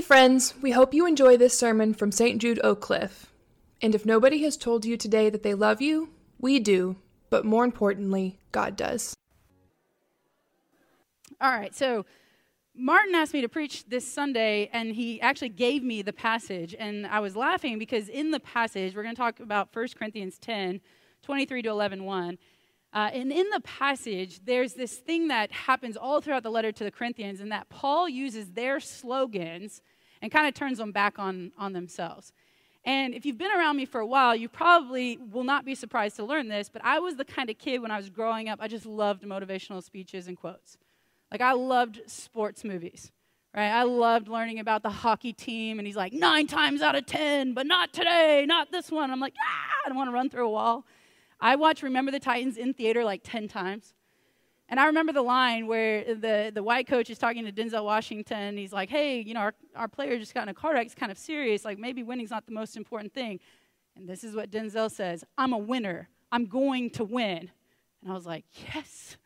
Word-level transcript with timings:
Hey, 0.00 0.06
friends, 0.06 0.54
we 0.62 0.70
hope 0.70 0.94
you 0.94 1.04
enjoy 1.04 1.36
this 1.36 1.58
sermon 1.58 1.92
from 1.92 2.10
St. 2.10 2.40
Jude 2.40 2.58
Oak 2.64 2.80
Cliff. 2.80 3.30
And 3.82 3.94
if 3.94 4.06
nobody 4.06 4.42
has 4.44 4.56
told 4.56 4.86
you 4.86 4.96
today 4.96 5.28
that 5.28 5.42
they 5.42 5.52
love 5.52 5.82
you, 5.82 6.08
we 6.38 6.58
do, 6.58 6.96
but 7.28 7.44
more 7.44 7.66
importantly, 7.66 8.38
God 8.50 8.76
does. 8.76 9.14
All 11.38 11.50
right, 11.50 11.74
so 11.74 12.06
Martin 12.74 13.14
asked 13.14 13.34
me 13.34 13.42
to 13.42 13.48
preach 13.50 13.84
this 13.90 14.10
Sunday, 14.10 14.70
and 14.72 14.94
he 14.94 15.20
actually 15.20 15.50
gave 15.50 15.82
me 15.82 16.00
the 16.00 16.14
passage. 16.14 16.74
And 16.78 17.06
I 17.06 17.20
was 17.20 17.36
laughing 17.36 17.78
because 17.78 18.08
in 18.08 18.30
the 18.30 18.40
passage, 18.40 18.96
we're 18.96 19.02
going 19.02 19.14
to 19.14 19.20
talk 19.20 19.38
about 19.38 19.68
1 19.70 19.88
Corinthians 19.98 20.38
10 20.38 20.80
23 21.22 21.60
to 21.60 21.68
11 21.68 22.04
1. 22.04 22.38
Uh, 22.92 23.10
and 23.12 23.30
in 23.30 23.48
the 23.50 23.60
passage, 23.60 24.40
there's 24.44 24.74
this 24.74 24.96
thing 24.96 25.28
that 25.28 25.52
happens 25.52 25.96
all 25.96 26.20
throughout 26.20 26.42
the 26.42 26.50
letter 26.50 26.72
to 26.72 26.84
the 26.84 26.90
Corinthians, 26.90 27.40
and 27.40 27.52
that 27.52 27.68
Paul 27.68 28.08
uses 28.08 28.50
their 28.50 28.80
slogans 28.80 29.80
and 30.20 30.32
kind 30.32 30.46
of 30.46 30.54
turns 30.54 30.78
them 30.78 30.92
back 30.92 31.18
on, 31.18 31.52
on 31.56 31.72
themselves. 31.72 32.32
And 32.84 33.14
if 33.14 33.26
you've 33.26 33.38
been 33.38 33.52
around 33.52 33.76
me 33.76 33.84
for 33.84 34.00
a 34.00 34.06
while, 34.06 34.34
you 34.34 34.48
probably 34.48 35.18
will 35.18 35.44
not 35.44 35.64
be 35.64 35.74
surprised 35.74 36.16
to 36.16 36.24
learn 36.24 36.48
this, 36.48 36.68
but 36.68 36.82
I 36.84 36.98
was 36.98 37.16
the 37.16 37.24
kind 37.24 37.50
of 37.50 37.58
kid 37.58 37.80
when 37.82 37.90
I 37.90 37.96
was 37.96 38.08
growing 38.08 38.48
up, 38.48 38.58
I 38.60 38.68
just 38.68 38.86
loved 38.86 39.22
motivational 39.22 39.82
speeches 39.82 40.26
and 40.26 40.36
quotes. 40.36 40.78
Like, 41.30 41.42
I 41.42 41.52
loved 41.52 42.00
sports 42.06 42.64
movies, 42.64 43.12
right? 43.54 43.68
I 43.68 43.82
loved 43.84 44.28
learning 44.28 44.58
about 44.58 44.82
the 44.82 44.90
hockey 44.90 45.32
team, 45.32 45.78
and 45.78 45.86
he's 45.86 45.96
like, 45.96 46.12
nine 46.12 46.46
times 46.46 46.80
out 46.80 46.96
of 46.96 47.06
10, 47.06 47.52
but 47.52 47.66
not 47.66 47.92
today, 47.92 48.44
not 48.48 48.72
this 48.72 48.90
one. 48.90 49.10
I'm 49.10 49.20
like, 49.20 49.34
ah, 49.38 49.84
I 49.84 49.88
don't 49.88 49.98
want 49.98 50.08
to 50.08 50.14
run 50.14 50.30
through 50.30 50.46
a 50.46 50.50
wall. 50.50 50.84
I 51.40 51.56
watched 51.56 51.82
Remember 51.82 52.10
the 52.10 52.20
Titans 52.20 52.56
in 52.56 52.74
theater 52.74 53.04
like 53.04 53.22
10 53.24 53.48
times. 53.48 53.94
And 54.68 54.78
I 54.78 54.86
remember 54.86 55.12
the 55.12 55.22
line 55.22 55.66
where 55.66 56.14
the, 56.14 56.52
the 56.54 56.62
white 56.62 56.86
coach 56.86 57.10
is 57.10 57.18
talking 57.18 57.44
to 57.44 57.50
Denzel 57.50 57.84
Washington. 57.84 58.56
He's 58.56 58.72
like, 58.72 58.88
hey, 58.88 59.20
you 59.20 59.34
know, 59.34 59.40
our, 59.40 59.54
our 59.74 59.88
player 59.88 60.16
just 60.16 60.32
got 60.32 60.44
in 60.44 60.48
a 60.48 60.54
car 60.54 60.74
wreck. 60.74 60.86
It's 60.86 60.94
kind 60.94 61.10
of 61.10 61.18
serious. 61.18 61.64
Like, 61.64 61.78
maybe 61.78 62.04
winning's 62.04 62.30
not 62.30 62.46
the 62.46 62.52
most 62.52 62.76
important 62.76 63.12
thing. 63.12 63.40
And 63.96 64.08
this 64.08 64.22
is 64.22 64.36
what 64.36 64.50
Denzel 64.50 64.88
says 64.90 65.24
I'm 65.36 65.52
a 65.52 65.58
winner. 65.58 66.08
I'm 66.30 66.46
going 66.46 66.90
to 66.90 67.04
win. 67.04 67.50
And 68.02 68.12
I 68.12 68.14
was 68.14 68.26
like, 68.26 68.44
yes. 68.72 69.16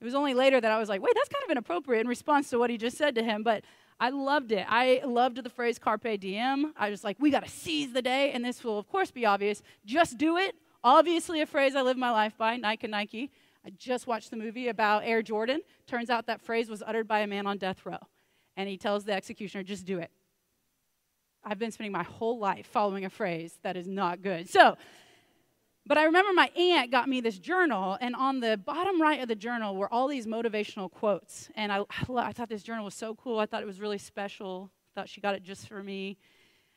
It 0.00 0.04
was 0.04 0.14
only 0.14 0.32
later 0.32 0.60
that 0.60 0.70
I 0.70 0.78
was 0.78 0.88
like, 0.88 1.02
wait, 1.02 1.12
that's 1.14 1.28
kind 1.28 1.44
of 1.44 1.50
inappropriate 1.50 2.00
in 2.00 2.08
response 2.08 2.48
to 2.50 2.58
what 2.58 2.70
he 2.70 2.78
just 2.78 2.96
said 2.96 3.14
to 3.16 3.22
him. 3.22 3.42
But 3.42 3.64
I 4.00 4.08
loved 4.10 4.50
it. 4.50 4.66
I 4.68 5.02
loved 5.04 5.42
the 5.42 5.50
phrase 5.50 5.78
carpe 5.78 6.18
diem. 6.20 6.72
I 6.76 6.88
was 6.88 7.04
like, 7.04 7.16
we 7.20 7.30
got 7.30 7.44
to 7.44 7.50
seize 7.50 7.92
the 7.92 8.02
day. 8.02 8.32
And 8.32 8.42
this 8.42 8.64
will, 8.64 8.78
of 8.78 8.88
course, 8.88 9.10
be 9.10 9.26
obvious. 9.26 9.62
Just 9.84 10.16
do 10.16 10.38
it 10.38 10.54
Obviously, 10.84 11.40
a 11.40 11.46
phrase 11.46 11.74
I 11.74 11.80
live 11.80 11.96
my 11.96 12.10
life 12.10 12.36
by 12.36 12.58
Nike 12.58 12.84
and 12.84 12.90
Nike. 12.90 13.30
I 13.64 13.70
just 13.70 14.06
watched 14.06 14.30
the 14.30 14.36
movie 14.36 14.68
about 14.68 15.04
Air 15.04 15.22
Jordan. 15.22 15.62
Turns 15.86 16.10
out 16.10 16.26
that 16.26 16.42
phrase 16.42 16.68
was 16.68 16.82
uttered 16.86 17.08
by 17.08 17.20
a 17.20 17.26
man 17.26 17.46
on 17.46 17.56
death 17.56 17.86
row. 17.86 17.96
And 18.54 18.68
he 18.68 18.76
tells 18.76 19.04
the 19.04 19.14
executioner, 19.14 19.64
just 19.64 19.86
do 19.86 19.98
it. 19.98 20.10
I've 21.42 21.58
been 21.58 21.72
spending 21.72 21.92
my 21.92 22.02
whole 22.02 22.38
life 22.38 22.66
following 22.66 23.06
a 23.06 23.10
phrase 23.10 23.58
that 23.62 23.78
is 23.78 23.88
not 23.88 24.20
good. 24.20 24.50
So, 24.50 24.76
but 25.86 25.96
I 25.96 26.04
remember 26.04 26.34
my 26.34 26.50
aunt 26.54 26.90
got 26.90 27.08
me 27.08 27.22
this 27.22 27.38
journal, 27.38 27.96
and 27.98 28.14
on 28.14 28.40
the 28.40 28.58
bottom 28.58 29.00
right 29.00 29.20
of 29.20 29.28
the 29.28 29.34
journal 29.34 29.76
were 29.76 29.92
all 29.92 30.06
these 30.06 30.26
motivational 30.26 30.90
quotes. 30.90 31.48
And 31.56 31.72
I, 31.72 31.84
I 32.14 32.32
thought 32.32 32.50
this 32.50 32.62
journal 32.62 32.84
was 32.84 32.94
so 32.94 33.14
cool. 33.14 33.38
I 33.38 33.46
thought 33.46 33.62
it 33.62 33.66
was 33.66 33.80
really 33.80 33.98
special. 33.98 34.70
I 34.94 35.00
thought 35.00 35.08
she 35.08 35.22
got 35.22 35.34
it 35.34 35.42
just 35.42 35.66
for 35.66 35.82
me 35.82 36.18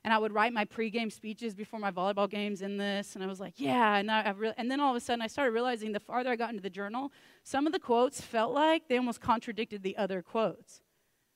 and 0.07 0.13
I 0.13 0.19
would 0.19 0.33
write 0.33 0.53
my 0.53 0.63
pregame 0.63 1.11
speeches 1.11 1.53
before 1.53 1.81
my 1.81 1.91
volleyball 1.91 2.29
games 2.29 2.61
in 2.61 2.77
this, 2.77 3.15
and 3.15 3.21
I 3.21 3.27
was 3.27 3.41
like, 3.41 3.55
yeah. 3.57 3.97
And, 3.97 4.09
I, 4.09 4.21
I 4.21 4.53
and 4.55 4.71
then 4.71 4.79
all 4.79 4.91
of 4.91 4.95
a 4.95 5.01
sudden, 5.01 5.21
I 5.21 5.27
started 5.27 5.51
realizing 5.51 5.91
the 5.91 5.99
farther 5.99 6.29
I 6.29 6.37
got 6.37 6.49
into 6.49 6.61
the 6.61 6.69
journal, 6.69 7.11
some 7.43 7.67
of 7.67 7.73
the 7.73 7.79
quotes 7.79 8.21
felt 8.21 8.53
like 8.53 8.87
they 8.87 8.95
almost 8.95 9.19
contradicted 9.19 9.83
the 9.83 9.97
other 9.97 10.21
quotes. 10.21 10.79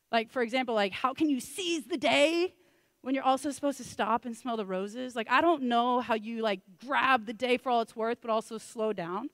Like, 0.09 0.31
for 0.31 0.41
example, 0.41 0.73
like, 0.73 0.93
how 0.93 1.13
can 1.13 1.29
you 1.29 1.41
seize 1.41 1.83
the 1.83 1.97
day 1.97 2.53
when 3.01 3.13
you're 3.13 3.25
also 3.25 3.51
supposed 3.51 3.77
to 3.79 3.83
stop 3.83 4.23
and 4.23 4.37
smell 4.37 4.55
the 4.55 4.65
roses? 4.65 5.17
Like, 5.17 5.29
I 5.29 5.41
don't 5.41 5.63
know 5.63 5.99
how 5.99 6.13
you 6.13 6.41
like 6.41 6.61
grab 6.87 7.25
the 7.25 7.33
day 7.33 7.57
for 7.57 7.71
all 7.71 7.81
it's 7.81 7.93
worth, 7.93 8.19
but 8.21 8.31
also 8.31 8.57
slow 8.57 8.93
down. 8.93 9.31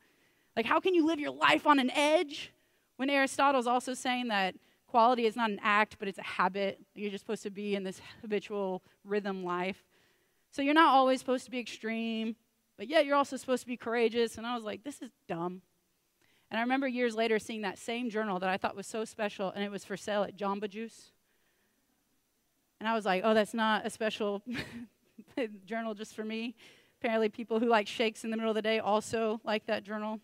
Like, 0.56 0.66
how 0.66 0.80
can 0.80 0.96
you 0.96 1.06
live 1.06 1.20
your 1.20 1.30
life 1.30 1.68
on 1.68 1.78
an 1.78 1.92
edge 1.92 2.54
when 2.96 3.12
Aristotle's 3.12 3.68
also 3.68 3.94
saying 3.94 4.30
that 4.30 4.56
Quality 4.88 5.26
is 5.26 5.36
not 5.36 5.50
an 5.50 5.60
act, 5.62 5.98
but 6.00 6.08
it's 6.08 6.18
a 6.18 6.24
habit. 6.24 6.80
You're 6.96 7.12
just 7.12 7.24
supposed 7.24 7.44
to 7.44 7.50
be 7.50 7.76
in 7.76 7.84
this 7.84 8.02
habitual 8.22 8.82
rhythm 9.04 9.44
life. 9.44 9.84
So 10.52 10.62
you're 10.62 10.74
not 10.74 10.94
always 10.94 11.20
supposed 11.20 11.46
to 11.46 11.52
be 11.52 11.60
extreme, 11.60 12.36
but 12.78 12.88
yet 12.88 13.06
you're 13.06 13.18
also 13.18 13.36
supposed 13.36 13.64
to 13.64 13.68
be 13.68 13.78
courageous. 13.78 14.38
And 14.38 14.48
I 14.48 14.56
was 14.56 14.64
like, 14.64 14.84
this 14.84 15.02
is 15.02 15.12
dumb. 15.28 15.62
And 16.50 16.58
I 16.58 16.62
remember 16.62 16.88
years 16.88 17.16
later 17.16 17.40
seeing 17.40 17.62
that 17.62 17.78
same 17.78 18.10
journal 18.10 18.40
that 18.40 18.50
I 18.50 18.56
thought 18.56 18.76
was 18.76 18.88
so 18.88 19.04
special, 19.04 19.52
and 19.52 19.64
it 19.64 19.72
was 19.72 19.84
for 19.84 19.98
sale 19.98 20.24
at 20.24 20.38
Jamba 20.38 20.70
Juice. 20.70 21.12
And 22.80 22.88
I 22.88 22.94
was 22.94 23.06
like, 23.06 23.24
oh, 23.26 23.34
that's 23.34 23.54
not 23.54 23.86
a 23.86 23.90
special 23.90 24.42
journal 25.66 25.94
just 25.94 26.16
for 26.16 26.24
me. 26.24 26.56
Apparently, 27.02 27.28
people 27.28 27.60
who 27.60 27.68
like 27.68 27.88
shakes 27.88 28.24
in 28.24 28.32
the 28.32 28.38
middle 28.38 28.52
of 28.52 28.56
the 28.56 28.62
day 28.62 28.80
also 28.80 29.42
like 29.44 29.66
that 29.66 29.84
journal. 29.84 30.20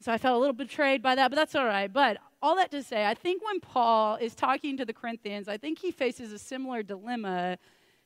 So 0.00 0.12
I 0.12 0.18
felt 0.18 0.36
a 0.36 0.38
little 0.38 0.54
betrayed 0.54 1.02
by 1.02 1.14
that, 1.14 1.30
but 1.30 1.36
that's 1.36 1.54
all 1.54 1.64
right. 1.64 1.90
But 1.90 2.18
all 2.42 2.56
that 2.56 2.70
to 2.70 2.82
say, 2.82 3.06
I 3.06 3.14
think 3.14 3.44
when 3.44 3.60
Paul 3.60 4.16
is 4.16 4.34
talking 4.34 4.76
to 4.76 4.84
the 4.84 4.92
Corinthians, 4.92 5.48
I 5.48 5.56
think 5.56 5.78
he 5.78 5.90
faces 5.90 6.32
a 6.32 6.38
similar 6.38 6.82
dilemma 6.82 7.58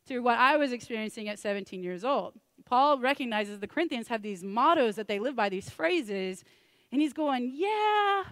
to 0.06 0.20
what 0.20 0.38
I 0.38 0.56
was 0.56 0.72
experiencing 0.72 1.28
at 1.28 1.38
17 1.38 1.82
years 1.82 2.04
old. 2.04 2.34
Paul 2.64 2.98
recognizes 2.98 3.58
the 3.58 3.66
Corinthians 3.66 4.08
have 4.08 4.22
these 4.22 4.42
mottos 4.42 4.96
that 4.96 5.08
they 5.08 5.18
live 5.18 5.36
by, 5.36 5.48
these 5.48 5.68
phrases, 5.68 6.44
and 6.92 7.00
he's 7.00 7.12
going, 7.12 7.52
Yeah, 7.54 8.24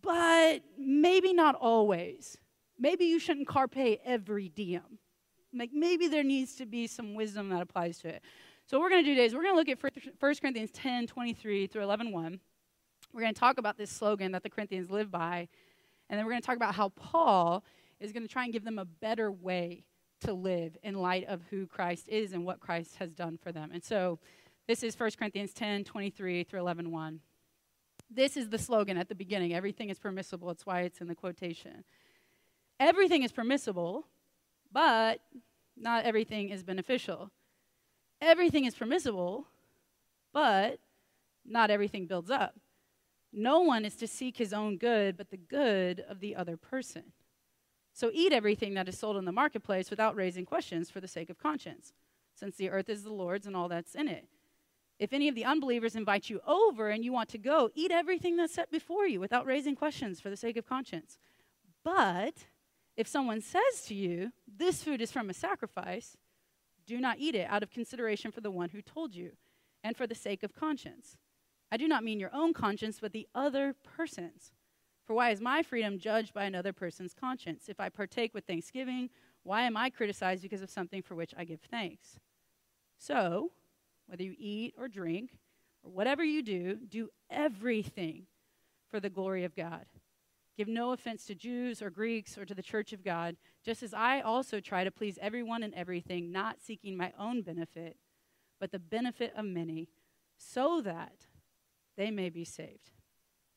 but 0.00 0.62
maybe 0.78 1.32
not 1.32 1.54
always. 1.56 2.38
Maybe 2.78 3.06
you 3.06 3.18
shouldn't 3.18 3.48
carpe 3.48 3.98
every 4.04 4.48
diem. 4.48 4.98
Like 5.52 5.70
maybe 5.72 6.08
there 6.08 6.22
needs 6.22 6.54
to 6.56 6.66
be 6.66 6.86
some 6.86 7.14
wisdom 7.14 7.48
that 7.50 7.62
applies 7.62 7.98
to 8.00 8.08
it. 8.08 8.22
So 8.66 8.78
what 8.78 8.84
we're 8.84 8.90
going 8.90 9.04
to 9.04 9.10
do 9.10 9.14
today 9.14 9.26
is 9.26 9.34
we're 9.34 9.42
going 9.42 9.54
to 9.54 9.58
look 9.58 9.68
at 9.68 9.82
1 10.20 10.34
Corinthians 10.40 10.70
10, 10.72 11.06
23 11.06 11.66
through 11.66 11.82
11, 11.82 12.12
1. 12.12 12.40
We're 13.18 13.22
going 13.22 13.34
to 13.34 13.40
talk 13.40 13.58
about 13.58 13.76
this 13.76 13.90
slogan 13.90 14.30
that 14.30 14.44
the 14.44 14.48
Corinthians 14.48 14.92
live 14.92 15.10
by, 15.10 15.48
and 16.08 16.16
then 16.16 16.24
we're 16.24 16.30
going 16.30 16.40
to 16.40 16.46
talk 16.46 16.54
about 16.54 16.76
how 16.76 16.90
Paul 16.90 17.64
is 17.98 18.12
going 18.12 18.22
to 18.22 18.28
try 18.28 18.44
and 18.44 18.52
give 18.52 18.62
them 18.62 18.78
a 18.78 18.84
better 18.84 19.32
way 19.32 19.82
to 20.20 20.32
live 20.32 20.76
in 20.84 20.94
light 20.94 21.24
of 21.26 21.42
who 21.50 21.66
Christ 21.66 22.08
is 22.08 22.32
and 22.32 22.46
what 22.46 22.60
Christ 22.60 22.94
has 23.00 23.12
done 23.12 23.36
for 23.36 23.50
them. 23.50 23.70
And 23.74 23.82
so 23.82 24.20
this 24.68 24.84
is 24.84 24.96
1 24.96 25.10
Corinthians 25.18 25.52
10 25.52 25.82
23 25.82 26.44
through 26.44 26.60
11 26.60 26.92
1. 26.92 27.20
This 28.08 28.36
is 28.36 28.50
the 28.50 28.56
slogan 28.56 28.96
at 28.96 29.08
the 29.08 29.16
beginning 29.16 29.52
everything 29.52 29.90
is 29.90 29.98
permissible. 29.98 30.50
It's 30.50 30.64
why 30.64 30.82
it's 30.82 31.00
in 31.00 31.08
the 31.08 31.16
quotation. 31.16 31.82
Everything 32.78 33.24
is 33.24 33.32
permissible, 33.32 34.06
but 34.70 35.22
not 35.76 36.04
everything 36.04 36.50
is 36.50 36.62
beneficial. 36.62 37.32
Everything 38.20 38.64
is 38.64 38.76
permissible, 38.76 39.48
but 40.32 40.78
not 41.44 41.72
everything 41.72 42.06
builds 42.06 42.30
up. 42.30 42.54
No 43.32 43.60
one 43.60 43.84
is 43.84 43.94
to 43.96 44.06
seek 44.06 44.38
his 44.38 44.52
own 44.52 44.76
good, 44.78 45.16
but 45.16 45.30
the 45.30 45.36
good 45.36 46.00
of 46.08 46.20
the 46.20 46.34
other 46.34 46.56
person. 46.56 47.12
So 47.92 48.10
eat 48.12 48.32
everything 48.32 48.74
that 48.74 48.88
is 48.88 48.98
sold 48.98 49.16
in 49.16 49.24
the 49.24 49.32
marketplace 49.32 49.90
without 49.90 50.16
raising 50.16 50.46
questions 50.46 50.90
for 50.90 51.00
the 51.00 51.08
sake 51.08 51.30
of 51.30 51.38
conscience, 51.38 51.92
since 52.34 52.56
the 52.56 52.70
earth 52.70 52.88
is 52.88 53.02
the 53.02 53.12
Lord's 53.12 53.46
and 53.46 53.56
all 53.56 53.68
that's 53.68 53.94
in 53.94 54.08
it. 54.08 54.28
If 54.98 55.12
any 55.12 55.28
of 55.28 55.34
the 55.34 55.44
unbelievers 55.44 55.94
invite 55.94 56.28
you 56.28 56.40
over 56.46 56.90
and 56.90 57.04
you 57.04 57.12
want 57.12 57.28
to 57.30 57.38
go, 57.38 57.70
eat 57.74 57.90
everything 57.90 58.36
that's 58.36 58.54
set 58.54 58.70
before 58.70 59.06
you 59.06 59.20
without 59.20 59.46
raising 59.46 59.76
questions 59.76 60.20
for 60.20 60.30
the 60.30 60.36
sake 60.36 60.56
of 60.56 60.68
conscience. 60.68 61.18
But 61.84 62.46
if 62.96 63.06
someone 63.06 63.40
says 63.40 63.82
to 63.86 63.94
you, 63.94 64.32
This 64.46 64.82
food 64.82 65.00
is 65.00 65.12
from 65.12 65.30
a 65.30 65.34
sacrifice, 65.34 66.16
do 66.86 67.00
not 67.00 67.18
eat 67.18 67.34
it 67.34 67.48
out 67.48 67.62
of 67.62 67.70
consideration 67.70 68.32
for 68.32 68.40
the 68.40 68.50
one 68.50 68.70
who 68.70 68.82
told 68.82 69.14
you 69.14 69.32
and 69.84 69.96
for 69.96 70.06
the 70.06 70.14
sake 70.14 70.42
of 70.42 70.54
conscience. 70.54 71.16
I 71.70 71.76
do 71.76 71.88
not 71.88 72.04
mean 72.04 72.20
your 72.20 72.34
own 72.34 72.54
conscience, 72.54 72.98
but 73.00 73.12
the 73.12 73.28
other 73.34 73.74
person's. 73.96 74.52
For 75.06 75.14
why 75.14 75.30
is 75.30 75.40
my 75.40 75.62
freedom 75.62 75.98
judged 75.98 76.34
by 76.34 76.44
another 76.44 76.72
person's 76.72 77.14
conscience? 77.14 77.68
If 77.68 77.80
I 77.80 77.88
partake 77.88 78.34
with 78.34 78.44
thanksgiving, 78.44 79.10
why 79.42 79.62
am 79.62 79.76
I 79.76 79.90
criticized 79.90 80.42
because 80.42 80.62
of 80.62 80.70
something 80.70 81.02
for 81.02 81.14
which 81.14 81.34
I 81.36 81.44
give 81.44 81.60
thanks? 81.60 82.18
So, 82.98 83.52
whether 84.06 84.22
you 84.22 84.34
eat 84.38 84.74
or 84.76 84.88
drink, 84.88 85.38
or 85.82 85.90
whatever 85.90 86.24
you 86.24 86.42
do, 86.42 86.76
do 86.88 87.08
everything 87.30 88.26
for 88.90 89.00
the 89.00 89.10
glory 89.10 89.44
of 89.44 89.54
God. 89.54 89.86
Give 90.56 90.68
no 90.68 90.90
offense 90.92 91.24
to 91.26 91.34
Jews 91.34 91.80
or 91.80 91.88
Greeks 91.88 92.36
or 92.36 92.44
to 92.44 92.54
the 92.54 92.62
church 92.62 92.92
of 92.92 93.04
God, 93.04 93.36
just 93.64 93.82
as 93.82 93.94
I 93.94 94.20
also 94.20 94.58
try 94.58 94.82
to 94.82 94.90
please 94.90 95.18
everyone 95.22 95.62
and 95.62 95.72
everything, 95.74 96.32
not 96.32 96.60
seeking 96.60 96.96
my 96.96 97.12
own 97.18 97.42
benefit, 97.42 97.96
but 98.58 98.72
the 98.72 98.78
benefit 98.80 99.32
of 99.36 99.44
many, 99.44 99.88
so 100.36 100.80
that 100.80 101.27
they 101.98 102.10
may 102.10 102.30
be 102.30 102.44
saved. 102.44 102.92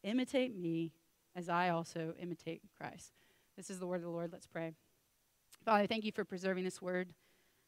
Imitate 0.04 0.58
me 0.58 0.92
as 1.36 1.48
I 1.48 1.70
also 1.70 2.14
imitate 2.20 2.64
Christ. 2.76 3.14
This 3.56 3.70
is 3.70 3.80
the 3.80 3.88
word 3.88 3.98
of 3.98 4.02
the 4.02 4.10
Lord. 4.10 4.32
Let's 4.34 4.48
pray. 4.48 4.74
Father, 5.64 5.86
thank 5.86 6.04
you 6.04 6.12
for 6.12 6.26
preserving 6.26 6.64
this 6.64 6.82
word. 6.82 7.14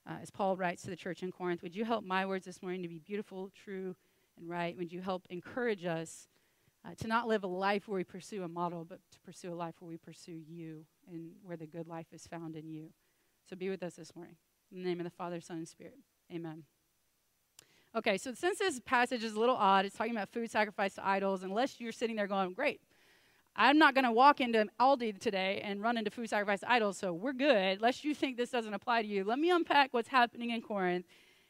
Uh, 0.09 0.15
as 0.21 0.31
Paul 0.31 0.57
writes 0.57 0.81
to 0.81 0.89
the 0.89 0.95
church 0.95 1.21
in 1.21 1.31
Corinth, 1.31 1.61
would 1.61 1.75
you 1.75 1.85
help 1.85 2.03
my 2.03 2.25
words 2.25 2.45
this 2.45 2.61
morning 2.61 2.81
to 2.81 2.89
be 2.89 2.97
beautiful, 2.97 3.51
true, 3.55 3.95
and 4.37 4.49
right? 4.49 4.75
Would 4.75 4.91
you 4.91 4.99
help 4.99 5.27
encourage 5.29 5.85
us 5.85 6.27
uh, 6.83 6.95
to 6.97 7.07
not 7.07 7.27
live 7.27 7.43
a 7.43 7.47
life 7.47 7.87
where 7.87 7.97
we 7.97 8.03
pursue 8.03 8.43
a 8.43 8.47
model, 8.47 8.83
but 8.83 8.99
to 9.11 9.19
pursue 9.19 9.53
a 9.53 9.55
life 9.55 9.75
where 9.79 9.89
we 9.89 9.97
pursue 9.97 10.41
you 10.49 10.85
and 11.09 11.31
where 11.43 11.55
the 11.55 11.67
good 11.67 11.87
life 11.87 12.07
is 12.11 12.25
found 12.25 12.55
in 12.55 12.67
you. 12.67 12.89
So 13.47 13.55
be 13.55 13.69
with 13.69 13.83
us 13.83 13.93
this 13.93 14.15
morning. 14.15 14.35
In 14.71 14.81
the 14.81 14.89
name 14.89 14.99
of 14.99 15.05
the 15.05 15.11
Father, 15.11 15.39
Son, 15.39 15.57
and 15.57 15.67
Spirit. 15.67 15.99
Amen. 16.33 16.63
Okay, 17.95 18.17
so 18.17 18.33
since 18.33 18.57
this 18.57 18.79
passage 18.79 19.23
is 19.23 19.33
a 19.33 19.39
little 19.39 19.55
odd, 19.55 19.85
it's 19.85 19.95
talking 19.95 20.13
about 20.13 20.29
food 20.29 20.49
sacrificed 20.49 20.95
to 20.95 21.07
idols, 21.07 21.43
unless 21.43 21.79
you're 21.79 21.91
sitting 21.91 22.15
there 22.15 22.25
going, 22.25 22.53
great, 22.53 22.81
I'm 23.55 23.77
not 23.77 23.93
going 23.93 24.05
to 24.05 24.11
walk 24.11 24.41
into 24.41 24.65
Aldi 24.79 25.19
today 25.19 25.61
and 25.63 25.79
run 25.79 25.95
into 25.95 26.09
food 26.09 26.27
sacrifice 26.27 26.61
to 26.61 26.71
idols, 26.71 26.97
so 26.97 27.13
we're 27.13 27.33
good. 27.33 27.77
Unless 27.77 28.03
you 28.03 28.15
think 28.15 28.35
this 28.35 28.49
doesn't 28.49 28.73
apply 28.73 29.03
to 29.03 29.07
you, 29.07 29.23
let 29.23 29.37
me 29.37 29.51
unpack 29.51 29.93
what's 29.93 30.07
happening 30.07 30.49
in 30.49 30.61
Corinth, 30.61 31.05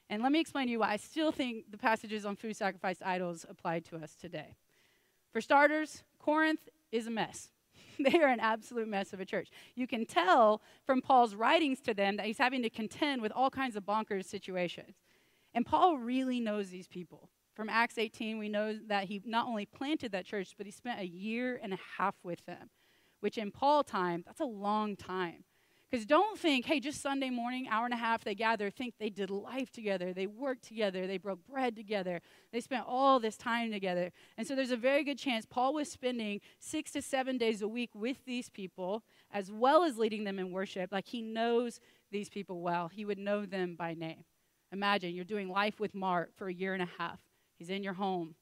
and 0.09 0.21
let 0.21 0.33
me 0.33 0.41
explain 0.41 0.65
to 0.65 0.71
you 0.73 0.79
why 0.79 0.89
I 0.89 0.97
still 0.97 1.31
think 1.31 1.71
the 1.71 1.77
passages 1.77 2.25
on 2.25 2.35
food 2.35 2.57
sacrifice 2.57 2.97
to 2.97 3.07
idols 3.07 3.45
apply 3.49 3.79
to 3.79 3.95
us 3.95 4.13
today. 4.13 4.57
For 5.31 5.39
starters, 5.39 6.03
Corinth 6.19 6.67
is 6.91 7.07
a 7.07 7.11
mess. 7.11 7.51
they 7.99 8.19
are 8.19 8.27
an 8.27 8.41
absolute 8.41 8.89
mess 8.89 9.13
of 9.13 9.21
a 9.21 9.25
church. 9.25 9.47
You 9.75 9.87
can 9.87 10.05
tell 10.05 10.61
from 10.85 11.01
Paul's 11.01 11.35
writings 11.35 11.79
to 11.81 11.93
them 11.93 12.17
that 12.17 12.25
he's 12.25 12.37
having 12.37 12.63
to 12.63 12.69
contend 12.69 13.21
with 13.21 13.31
all 13.31 13.49
kinds 13.49 13.77
of 13.77 13.85
bonkers 13.85 14.25
situations. 14.25 14.97
And 15.53 15.65
Paul 15.65 15.97
really 15.97 16.39
knows 16.39 16.69
these 16.69 16.87
people. 16.87 17.29
From 17.55 17.69
Acts 17.69 17.97
18, 17.97 18.39
we 18.39 18.49
know 18.49 18.77
that 18.87 19.05
he 19.05 19.21
not 19.25 19.47
only 19.47 19.65
planted 19.65 20.11
that 20.11 20.25
church, 20.25 20.53
but 20.57 20.65
he 20.65 20.71
spent 20.71 20.99
a 20.99 21.05
year 21.05 21.59
and 21.61 21.73
a 21.73 21.79
half 21.97 22.15
with 22.23 22.43
them, 22.45 22.71
which 23.19 23.37
in 23.37 23.51
Paul 23.51 23.83
time, 23.83 24.23
that's 24.25 24.39
a 24.39 24.45
long 24.45 24.95
time. 24.95 25.43
Because 25.93 26.07
don't 26.07 26.39
think, 26.39 26.65
hey, 26.65 26.79
just 26.79 27.03
Sunday 27.03 27.29
morning, 27.29 27.67
hour 27.69 27.85
and 27.85 27.93
a 27.93 27.97
half, 27.97 28.23
they 28.23 28.33
gather. 28.33 28.71
Think 28.71 28.95
they 28.97 29.11
did 29.11 29.29
life 29.29 29.69
together. 29.69 30.11
They 30.11 30.25
worked 30.25 30.63
together. 30.63 31.05
They 31.05 31.19
broke 31.19 31.45
bread 31.45 31.75
together. 31.75 32.19
They 32.51 32.61
spent 32.61 32.85
all 32.87 33.19
this 33.19 33.37
time 33.37 33.71
together. 33.71 34.11
And 34.35 34.47
so 34.47 34.55
there's 34.55 34.71
a 34.71 34.75
very 34.75 35.03
good 35.03 35.19
chance 35.19 35.45
Paul 35.45 35.75
was 35.75 35.91
spending 35.91 36.41
six 36.57 36.89
to 36.93 37.03
seven 37.03 37.37
days 37.37 37.61
a 37.61 37.67
week 37.67 37.91
with 37.93 38.25
these 38.25 38.49
people, 38.49 39.03
as 39.29 39.51
well 39.51 39.83
as 39.83 39.99
leading 39.99 40.23
them 40.23 40.39
in 40.39 40.51
worship. 40.51 40.91
Like 40.91 41.05
he 41.05 41.21
knows 41.21 41.79
these 42.09 42.27
people 42.27 42.61
well, 42.61 42.87
he 42.87 43.05
would 43.05 43.19
know 43.19 43.45
them 43.45 43.75
by 43.75 43.93
name. 43.93 44.23
Imagine 44.73 45.13
you're 45.13 45.23
doing 45.23 45.49
life 45.49 45.79
with 45.79 45.93
Mart 45.93 46.31
for 46.35 46.47
a 46.47 46.53
year 46.53 46.73
and 46.73 46.81
a 46.81 46.89
half. 46.97 47.19
He's 47.59 47.69
in 47.69 47.83
your 47.83 47.93
home. 47.93 48.33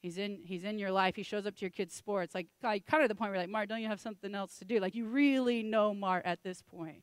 He's 0.00 0.16
in, 0.16 0.38
he's 0.44 0.64
in 0.64 0.78
your 0.78 0.92
life. 0.92 1.16
He 1.16 1.24
shows 1.24 1.44
up 1.44 1.56
to 1.56 1.60
your 1.60 1.70
kids' 1.70 1.94
sports. 1.94 2.34
Like, 2.34 2.46
like 2.62 2.86
kind 2.86 3.02
of 3.02 3.08
the 3.08 3.14
point 3.16 3.32
where, 3.32 3.40
like, 3.40 3.48
Mart, 3.48 3.68
don't 3.68 3.82
you 3.82 3.88
have 3.88 4.00
something 4.00 4.34
else 4.34 4.58
to 4.58 4.64
do? 4.64 4.78
Like, 4.78 4.94
you 4.94 5.06
really 5.06 5.62
know 5.62 5.92
Mart 5.92 6.22
at 6.24 6.42
this 6.44 6.62
point. 6.62 7.02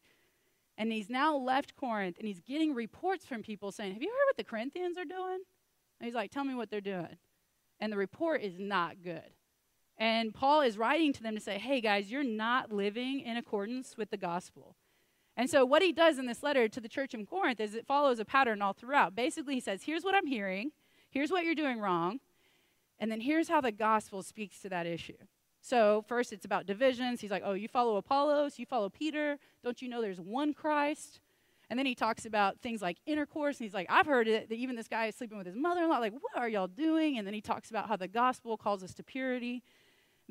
And 0.78 0.94
he's 0.94 1.10
now 1.10 1.36
left 1.36 1.76
Corinth 1.76 2.18
and 2.18 2.28
he's 2.28 2.40
getting 2.40 2.74
reports 2.74 3.26
from 3.26 3.44
people 3.44 3.74
saying, 3.74 3.94
Have 3.94 4.02
you 4.02 4.10
heard 4.10 4.28
what 4.30 4.38
the 4.38 4.50
Corinthians 4.50 4.98
are 4.98 5.06
doing? 5.06 5.40
And 6.00 6.06
he's 6.06 6.16
like, 6.16 6.31
Tell 6.31 6.46
me 6.46 6.56
what 6.56 6.70
they're 6.70 6.80
doing. 6.80 7.18
And 7.81 7.92
the 7.92 7.98
report 7.98 8.42
is 8.42 8.58
not 8.60 9.04
good. 9.04 9.34
And 9.98 10.34
Paul 10.34 10.62
is 10.62 10.78
writing 10.78 11.12
to 11.14 11.22
them 11.22 11.36
to 11.36 11.42
say, 11.42 11.58
Hey, 11.58 11.81
guys, 11.81 12.10
you're 12.10 12.24
not 12.24 12.72
living 12.72 13.20
in 13.20 13.36
accordance 13.36 13.98
with 13.98 14.10
the 14.10 14.18
gospel. 14.18 14.78
And 15.39 15.50
so, 15.50 15.63
what 15.63 15.81
he 15.81 15.94
does 15.94 16.19
in 16.19 16.25
this 16.25 16.44
letter 16.44 16.68
to 16.68 16.81
the 16.81 16.89
church 16.89 17.13
in 17.13 17.25
Corinth 17.25 17.62
is 17.62 17.74
it 17.74 17.88
follows 17.88 18.19
a 18.19 18.25
pattern 18.25 18.62
all 18.62 18.74
throughout. 18.74 19.15
Basically, 19.15 19.53
he 19.53 19.62
says, 19.62 19.83
Here's 19.83 20.03
what 20.03 20.13
I'm 20.13 20.27
hearing, 20.27 20.74
here's 21.09 21.31
what 21.31 21.45
you're 21.45 21.56
doing 21.56 21.80
wrong. 21.80 22.19
And 23.00 23.09
then 23.09 23.21
here's 23.21 23.47
how 23.47 23.62
the 23.62 23.71
gospel 23.71 24.21
speaks 24.21 24.59
to 24.63 24.69
that 24.69 24.86
issue. 24.86 25.13
So, 25.62 26.03
first, 26.09 26.33
it's 26.33 26.44
about 26.44 26.65
divisions. 26.65 27.21
He's 27.21 27.31
like, 27.31 27.44
oh, 27.45 27.53
you 27.53 27.69
follow 27.69 27.95
Apollos, 27.95 28.59
you 28.59 28.65
follow 28.65 28.89
Peter. 28.89 29.38
Don't 29.63 29.81
you 29.81 29.88
know 29.88 30.01
there's 30.01 30.19
one 30.19 30.53
Christ? 30.53 31.21
And 31.69 31.80
then 31.80 31.85
he 31.85 31.95
talks 31.95 32.25
about 32.25 32.59
things 32.59 32.81
like 32.81 32.97
intercourse. 33.06 33.59
And 33.59 33.65
he's 33.65 33.74
like, 33.74 33.88
I've 33.89 34.07
heard 34.07 34.27
it, 34.27 34.50
that 34.50 34.56
even 34.56 34.75
this 34.75 34.89
guy 34.89 35.06
is 35.06 35.15
sleeping 35.15 35.38
with 35.38 35.47
his 35.47 35.56
mother 35.56 35.83
in 35.83 35.89
law. 35.89 36.00
Like, 36.00 36.13
what 36.13 36.35
are 36.35 36.50
y'all 36.50 36.68
doing? 36.68 37.18
And 37.18 37.25
then 37.25 37.33
he 37.33 37.39
talks 37.39 37.69
about 37.69 37.88
how 37.88 37.95
the 37.95 38.09
gospel 38.09 38.57
calls 38.57 38.83
us 38.83 38.94
to 38.95 39.03
purity. 39.03 39.63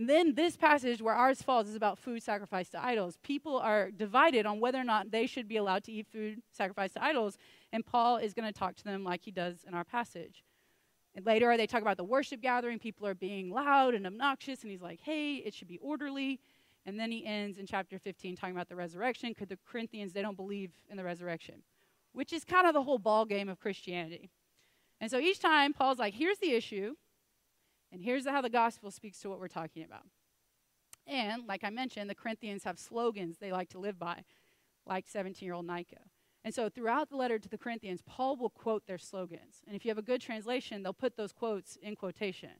Then 0.01 0.37
this 0.37 0.57
passage 0.57 1.03
where 1.03 1.15
ours 1.15 1.43
falls 1.43 1.69
is 1.69 1.75
about 1.75 1.99
food 1.99 2.23
sacrificed 2.23 2.71
to 2.71 2.85
idols. 2.85 3.19
People 3.25 3.59
are 3.59 3.91
divided 3.91 4.47
on 4.47 4.61
whether 4.61 4.79
or 4.79 4.85
not 4.85 5.11
they 5.11 5.27
should 5.27 5.49
be 5.49 5.57
allowed 5.57 5.83
to 5.85 5.93
eat 5.93 6.07
food 6.07 6.41
sacrificed 6.53 6.95
to 6.95 7.03
idols. 7.03 7.37
And 7.73 7.85
Paul 7.85 8.19
is 8.19 8.33
going 8.33 8.47
to 8.47 8.57
talk 8.57 8.77
to 8.77 8.85
them 8.85 9.03
like 9.03 9.25
he 9.25 9.33
does 9.33 9.65
in 9.67 9.75
our 9.75 9.83
passage. 9.83 10.45
And 11.17 11.27
later 11.27 11.57
they 11.57 11.67
talk 11.67 11.83
about 11.83 11.97
the 11.97 12.05
worship 12.05 12.41
gathering. 12.41 12.79
People 12.79 13.09
are 13.09 13.15
being 13.15 13.51
loud 13.51 13.95
and 13.95 14.07
obnoxious. 14.07 14.63
And 14.63 14.71
he's 14.71 14.81
like, 14.81 15.01
hey, 15.01 15.37
it 15.37 15.53
should 15.53 15.67
be 15.67 15.79
orderly. 15.79 16.39
And 16.87 16.99
then 16.99 17.11
he 17.11 17.27
ends 17.27 17.59
in 17.59 17.67
chapter 17.67 17.99
15 17.99 18.37
talking 18.37 18.55
about 18.55 18.69
the 18.69 18.77
resurrection 18.77 19.35
Could 19.35 19.49
the 19.49 19.59
Corinthians, 19.69 20.13
they 20.13 20.23
don't 20.23 20.37
believe 20.37 20.71
in 20.89 20.97
the 20.97 21.03
resurrection, 21.03 21.57
which 22.13 22.33
is 22.33 22.45
kind 22.45 22.69
of 22.69 22.73
the 22.73 22.85
whole 22.85 22.99
ball 22.99 23.25
game 23.25 23.49
of 23.49 23.59
Christianity. 23.59 24.31
And 25.01 25.11
so 25.11 25.19
each 25.19 25.41
time 25.41 25.73
Paul's 25.73 25.99
like, 25.99 26.15
here's 26.15 26.39
the 26.39 26.53
issue, 26.53 26.95
and 27.93 28.03
here's 28.03 28.27
how 28.27 28.41
the 28.41 28.51
gospel 28.51 28.91
speaks 28.91 29.19
to 29.21 29.29
what 29.29 29.41
we're 29.41 29.49
talking 29.49 29.85
about. 29.85 30.05
And 31.07 31.47
like 31.47 31.65
I 31.65 31.71
mentioned, 31.71 32.11
the 32.11 32.15
Corinthians 32.15 32.65
have 32.65 32.79
slogans 32.79 33.39
they 33.39 33.51
like 33.51 33.71
to 33.71 33.79
live 33.79 33.99
by, 33.99 34.25
like 34.87 35.07
17 35.09 35.45
year 35.47 35.55
old 35.55 35.67
Nika. 35.67 35.97
And 36.45 36.55
so 36.55 36.69
throughout 36.69 37.11
the 37.11 37.17
letter 37.17 37.39
to 37.39 37.49
the 37.49 37.59
Corinthians, 37.59 38.03
Paul 38.07 38.37
will 38.37 38.51
quote 38.51 38.87
their 38.87 38.99
slogans. 38.99 39.63
And 39.67 39.75
if 39.75 39.85
you 39.85 39.91
have 39.91 39.99
a 39.99 40.03
good 40.03 40.21
translation, 40.21 40.83
they'll 40.83 40.93
put 40.93 41.17
those 41.17 41.33
quotes 41.33 41.77
in 41.77 41.97
quotation. 41.97 42.51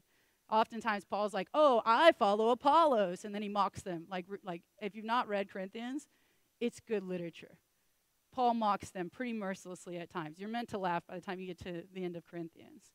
Oftentimes, 0.51 1.05
Paul's 1.05 1.33
like, 1.33 1.47
oh, 1.53 1.81
I 1.85 2.11
follow 2.11 2.49
Apollos. 2.49 3.23
And 3.23 3.33
then 3.33 3.41
he 3.41 3.49
mocks 3.49 3.81
them. 3.81 4.05
Like, 4.09 4.25
like 4.43 4.63
if 4.81 4.95
you've 4.95 5.05
not 5.05 5.27
read 5.27 5.49
Corinthians, 5.49 6.07
it's 6.59 6.79
good 6.79 7.03
literature. 7.03 7.57
Paul 8.33 8.55
mocks 8.55 8.89
them 8.89 9.09
pretty 9.09 9.33
mercilessly 9.33 9.97
at 9.97 10.09
times. 10.09 10.39
You're 10.39 10.49
meant 10.49 10.69
to 10.69 10.77
laugh 10.77 11.03
by 11.07 11.15
the 11.15 11.21
time 11.21 11.39
you 11.39 11.47
get 11.47 11.59
to 11.59 11.83
the 11.93 12.03
end 12.03 12.15
of 12.15 12.25
Corinthians. 12.25 12.91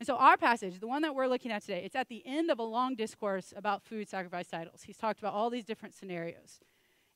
And 0.00 0.06
so, 0.06 0.16
our 0.16 0.36
passage, 0.36 0.78
the 0.78 0.86
one 0.86 1.02
that 1.02 1.14
we're 1.14 1.26
looking 1.26 1.50
at 1.50 1.62
today, 1.62 1.82
it's 1.84 1.96
at 1.96 2.08
the 2.08 2.22
end 2.24 2.50
of 2.50 2.58
a 2.58 2.62
long 2.62 2.94
discourse 2.94 3.52
about 3.56 3.82
food 3.82 4.08
sacrifice 4.08 4.48
idols. 4.52 4.82
He's 4.84 4.96
talked 4.96 5.18
about 5.18 5.34
all 5.34 5.50
these 5.50 5.64
different 5.64 5.94
scenarios. 5.94 6.60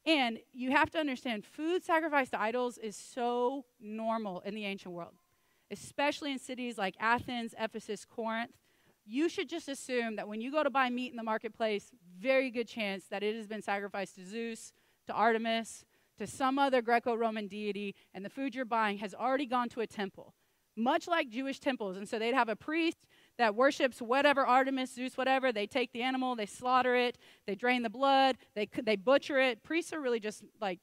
And 0.05 0.41
you 0.53 0.73
have 0.73 0.91
to 0.91 0.99
understand, 0.99 1.45
food 1.45 1.85
sacrificed 1.85 2.33
to 2.33 2.41
idols 2.41 2.79
is 2.79 2.97
so 2.97 3.65
normal 3.81 4.41
in 4.41 4.55
the 4.55 4.65
ancient 4.65 4.95
world, 4.95 5.15
especially 5.71 6.33
in 6.33 6.41
cities 6.41 6.77
like 6.77 6.97
Athens, 6.99 7.55
Ephesus, 7.59 8.05
Corinth. 8.05 8.51
You 9.05 9.29
should 9.29 9.49
just 9.49 9.69
assume 9.69 10.17
that 10.17 10.27
when 10.27 10.41
you 10.41 10.51
go 10.51 10.65
to 10.65 10.71
buy 10.71 10.91
meat 10.91 11.13
in 11.13 11.17
the 11.17 11.23
marketplace, 11.23 11.93
very 12.19 12.51
good 12.51 12.67
chance 12.67 13.05
that 13.11 13.23
it 13.23 13.37
has 13.37 13.47
been 13.47 13.63
sacrificed 13.63 14.17
to 14.17 14.27
Zeus, 14.27 14.73
to 15.07 15.13
Artemis, 15.13 15.85
to 16.19 16.27
some 16.27 16.59
other 16.59 16.83
Greco 16.83 17.15
Roman 17.15 17.47
deity, 17.47 17.95
and 18.13 18.25
the 18.25 18.31
food 18.31 18.55
you're 18.55 18.65
buying 18.65 18.99
has 18.99 19.15
already 19.15 19.47
gone 19.47 19.69
to 19.71 19.81
a 19.81 19.87
temple, 19.87 20.35
much 20.77 21.07
like 21.09 21.29
Jewish 21.29 21.61
temples. 21.61 21.97
And 21.97 22.09
so 22.09 22.19
they'd 22.19 22.35
have 22.35 22.49
a 22.49 22.57
priest 22.57 22.99
that 23.39 23.55
worships 23.55 24.01
whatever 24.01 24.47
Artemis, 24.47 24.95
Zeus, 24.95 25.17
whatever. 25.17 25.53
They 25.53 25.67
take 25.67 25.93
the 25.93 26.03
animal, 26.03 26.37
they 26.37 26.47
slaughter 26.47 26.95
it, 26.95 27.19
they 27.47 27.55
drain 27.55 27.83
the 27.83 27.91
blood, 27.91 28.37
they, 28.55 28.69
they 28.83 28.97
butcher 28.97 29.39
it. 29.39 29.63
Priests 29.63 29.93
are 29.93 30.01
really 30.01 30.21
just 30.21 30.43
like 30.61 30.79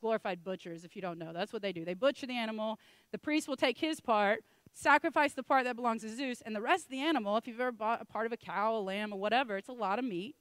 glorified 0.00 0.42
butchers, 0.42 0.84
if 0.84 0.96
you 0.96 1.02
don't 1.02 1.18
know. 1.18 1.32
That's 1.32 1.52
what 1.52 1.62
they 1.62 1.72
do. 1.72 1.84
They 1.84 1.94
butcher 1.94 2.26
the 2.26 2.36
animal. 2.36 2.78
The 3.12 3.18
priest 3.18 3.48
will 3.48 3.56
take 3.56 3.78
his 3.78 4.00
part, 4.00 4.44
sacrifice 4.74 5.32
the 5.32 5.42
part 5.42 5.64
that 5.64 5.76
belongs 5.76 6.02
to 6.02 6.08
Zeus, 6.08 6.42
and 6.44 6.54
the 6.54 6.60
rest 6.60 6.86
of 6.86 6.90
the 6.90 7.00
animal, 7.00 7.36
if 7.36 7.46
you've 7.46 7.60
ever 7.60 7.72
bought 7.72 8.02
a 8.02 8.04
part 8.04 8.26
of 8.26 8.32
a 8.32 8.36
cow, 8.36 8.76
a 8.76 8.80
lamb, 8.80 9.12
or 9.12 9.20
whatever, 9.20 9.56
it's 9.56 9.68
a 9.68 9.72
lot 9.72 9.98
of 9.98 10.04
meat. 10.04 10.34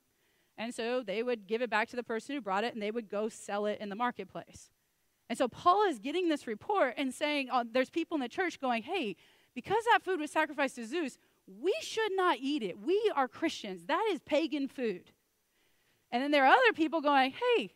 And 0.58 0.74
so 0.74 1.02
they 1.02 1.24
would 1.24 1.48
give 1.48 1.62
it 1.62 1.70
back 1.70 1.90
to 1.90 1.96
the 1.96 2.04
person 2.04 2.36
who 2.36 2.42
brought 2.42 2.64
it, 2.64 2.74
and 2.74 2.82
they 2.82 2.92
would 2.92 3.10
go 3.10 3.30
sell 3.30 3.66
it 3.68 3.80
in 3.80 3.90
the 3.90 3.96
marketplace. 3.96 4.70
And 5.32 5.38
so 5.38 5.48
Paul 5.48 5.88
is 5.88 5.98
getting 5.98 6.28
this 6.28 6.46
report 6.46 6.96
and 6.98 7.14
saying, 7.14 7.48
oh, 7.54 7.64
there's 7.64 7.90
people 7.90 8.16
in 8.16 8.22
the 8.22 8.28
church 8.28 8.60
going, 8.60 8.84
hey, 8.84 9.16
because 9.56 9.82
that 9.86 10.04
food 10.04 10.20
was 10.20 10.30
sacrificed 10.30 10.76
to 10.76 10.86
Zeus, 10.86 11.18
we 11.48 11.74
should 11.82 12.12
not 12.18 12.40
eat 12.42 12.62
it. 12.62 12.78
We 12.86 13.10
are 13.16 13.30
Christians. 13.30 13.86
That 13.86 14.06
is 14.12 14.20
pagan 14.26 14.68
food. 14.68 15.14
And 16.12 16.22
then 16.22 16.32
there 16.32 16.44
are 16.44 16.54
other 16.54 16.74
people 16.74 17.00
going, 17.00 17.32
hey, 17.32 17.72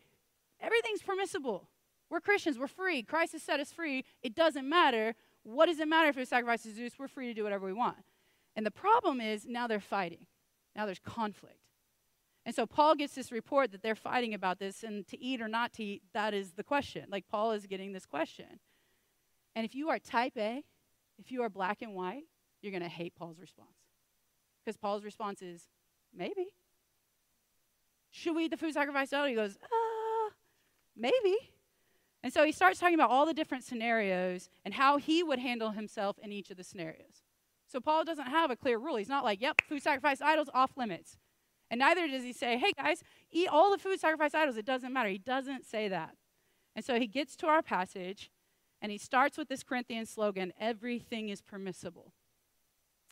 everything's 0.59 1.01
permissible. 1.01 1.69
We're 2.09 2.19
Christians. 2.19 2.59
We're 2.59 2.67
free. 2.67 3.03
Christ 3.03 3.31
has 3.31 3.43
set 3.43 3.61
us 3.61 3.71
free. 3.71 4.03
It 4.21 4.35
doesn't 4.35 4.67
matter. 4.67 5.15
What 5.43 5.67
does 5.67 5.79
it 5.79 5.87
matter 5.87 6.09
if 6.09 6.17
it's 6.17 6.31
sacrificed 6.31 6.63
to 6.63 6.75
Zeus? 6.75 6.99
We're 6.99 7.07
free 7.07 7.27
to 7.27 7.33
do 7.33 7.45
whatever 7.45 7.65
we 7.65 7.71
want. 7.71 7.95
And 8.57 8.65
the 8.65 8.71
problem 8.71 9.21
is 9.21 9.45
now 9.45 9.65
they're 9.65 9.79
fighting. 9.79 10.25
Now 10.75 10.85
there's 10.85 10.99
conflict. 10.99 11.64
And 12.45 12.53
so 12.53 12.67
Paul 12.67 12.95
gets 12.95 13.15
this 13.15 13.31
report 13.31 13.71
that 13.71 13.81
they're 13.81 13.95
fighting 13.95 14.33
about 14.33 14.59
this, 14.59 14.83
and 14.83 15.07
to 15.07 15.19
eat 15.19 15.41
or 15.41 15.47
not 15.47 15.73
to 15.73 15.83
eat, 15.83 16.03
that 16.13 16.33
is 16.33 16.51
the 16.51 16.63
question. 16.63 17.05
Like 17.09 17.25
Paul 17.27 17.53
is 17.53 17.65
getting 17.65 17.91
this 17.91 18.05
question. 18.05 18.59
And 19.55 19.65
if 19.65 19.73
you 19.73 19.89
are 19.89 19.97
type 19.97 20.33
A, 20.37 20.63
if 21.17 21.31
you 21.31 21.41
are 21.41 21.49
black 21.49 21.81
and 21.81 21.95
white, 21.95 22.25
you're 22.61 22.71
going 22.71 22.83
to 22.83 22.89
hate 22.89 23.15
Paul's 23.15 23.39
response. 23.39 23.69
Because 24.63 24.77
Paul's 24.77 25.03
response 25.03 25.41
is, 25.41 25.63
maybe. 26.15 26.47
Should 28.11 28.35
we 28.35 28.45
eat 28.45 28.51
the 28.51 28.57
food 28.57 28.73
sacrifice 28.73 29.11
out? 29.11 29.27
He 29.27 29.35
goes, 29.35 29.57
uh, 29.61 30.29
maybe. 30.95 31.37
And 32.23 32.33
so 32.33 32.43
he 32.43 32.51
starts 32.51 32.79
talking 32.79 32.95
about 32.95 33.11
all 33.11 33.25
the 33.25 33.33
different 33.33 33.63
scenarios 33.63 34.49
and 34.63 34.73
how 34.73 34.97
he 34.97 35.23
would 35.23 35.39
handle 35.39 35.71
himself 35.71 36.17
in 36.21 36.31
each 36.31 36.49
of 36.49 36.57
the 36.57 36.63
scenarios. 36.63 37.23
So 37.67 37.79
Paul 37.79 38.03
doesn't 38.03 38.27
have 38.27 38.51
a 38.51 38.55
clear 38.55 38.77
rule. 38.77 38.95
He's 38.95 39.09
not 39.09 39.23
like, 39.23 39.41
yep, 39.41 39.61
food 39.67 39.81
sacrifice 39.81 40.21
idols 40.21 40.49
off 40.53 40.71
limits. 40.75 41.17
And 41.69 41.79
neither 41.79 42.07
does 42.07 42.23
he 42.23 42.33
say, 42.33 42.57
hey 42.57 42.71
guys, 42.77 43.03
eat 43.31 43.47
all 43.47 43.71
the 43.71 43.77
food 43.77 43.99
sacrifice 43.99 44.33
idols. 44.33 44.57
It 44.57 44.65
doesn't 44.65 44.93
matter. 44.93 45.09
He 45.09 45.17
doesn't 45.17 45.65
say 45.65 45.87
that. 45.87 46.15
And 46.75 46.83
so 46.83 46.99
he 46.99 47.07
gets 47.07 47.35
to 47.37 47.47
our 47.47 47.61
passage 47.61 48.29
and 48.81 48.91
he 48.91 48.97
starts 48.97 49.37
with 49.37 49.47
this 49.47 49.63
Corinthian 49.63 50.05
slogan 50.05 50.53
everything 50.59 51.29
is 51.29 51.41
permissible. 51.41 52.13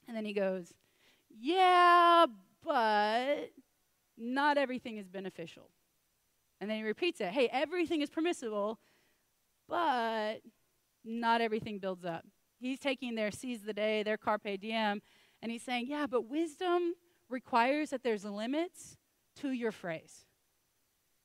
And 0.08 0.16
then 0.16 0.26
he 0.26 0.34
goes, 0.34 0.74
Yeah, 1.30 2.26
but 2.64 3.52
not 4.18 4.58
everything 4.58 4.98
is 4.98 5.08
beneficial. 5.08 5.70
And 6.62 6.70
then 6.70 6.78
he 6.78 6.84
repeats 6.84 7.22
it 7.22 7.30
hey, 7.30 7.50
everything 7.52 8.02
is 8.02 8.10
permissible, 8.10 8.80
but 9.68 10.42
not 11.04 11.42
everything 11.42 11.80
builds 11.80 12.06
up. 12.06 12.26
He's 12.60 12.80
taking 12.80 13.16
their 13.16 13.32
seize 13.32 13.64
the 13.64 13.74
day, 13.74 14.04
their 14.04 14.18
carpe 14.18 14.60
diem, 14.62 15.02
and 15.42 15.52
he's 15.52 15.64
saying, 15.64 15.88
yeah, 15.90 16.08
but 16.08 16.30
wisdom 16.30 16.94
requires 17.30 17.90
that 17.90 18.04
there's 18.04 18.26
limits 18.26 18.98
to 19.38 19.52
your 19.52 19.72
phrase. 19.72 20.26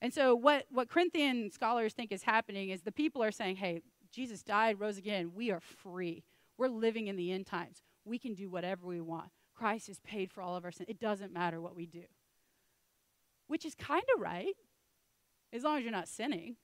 And 0.00 0.14
so, 0.14 0.34
what, 0.34 0.66
what 0.70 0.88
Corinthian 0.88 1.50
scholars 1.50 1.92
think 1.92 2.12
is 2.12 2.22
happening 2.22 2.70
is 2.70 2.82
the 2.82 2.92
people 2.92 3.22
are 3.22 3.32
saying, 3.32 3.56
hey, 3.56 3.82
Jesus 4.12 4.42
died, 4.42 4.78
rose 4.78 4.96
again. 4.96 5.32
We 5.34 5.50
are 5.50 5.60
free. 5.60 6.24
We're 6.56 6.68
living 6.68 7.08
in 7.08 7.16
the 7.16 7.32
end 7.32 7.46
times. 7.46 7.82
We 8.04 8.18
can 8.18 8.34
do 8.34 8.48
whatever 8.48 8.86
we 8.86 9.00
want. 9.00 9.30
Christ 9.54 9.88
has 9.88 9.98
paid 10.00 10.30
for 10.30 10.40
all 10.40 10.56
of 10.56 10.64
our 10.64 10.70
sins. 10.70 10.88
It 10.88 11.00
doesn't 11.00 11.32
matter 11.32 11.60
what 11.60 11.74
we 11.74 11.86
do. 11.86 12.04
Which 13.48 13.64
is 13.64 13.74
kind 13.74 14.04
of 14.14 14.20
right, 14.20 14.54
as 15.52 15.64
long 15.64 15.78
as 15.78 15.82
you're 15.82 15.92
not 15.92 16.08
sinning. 16.08 16.56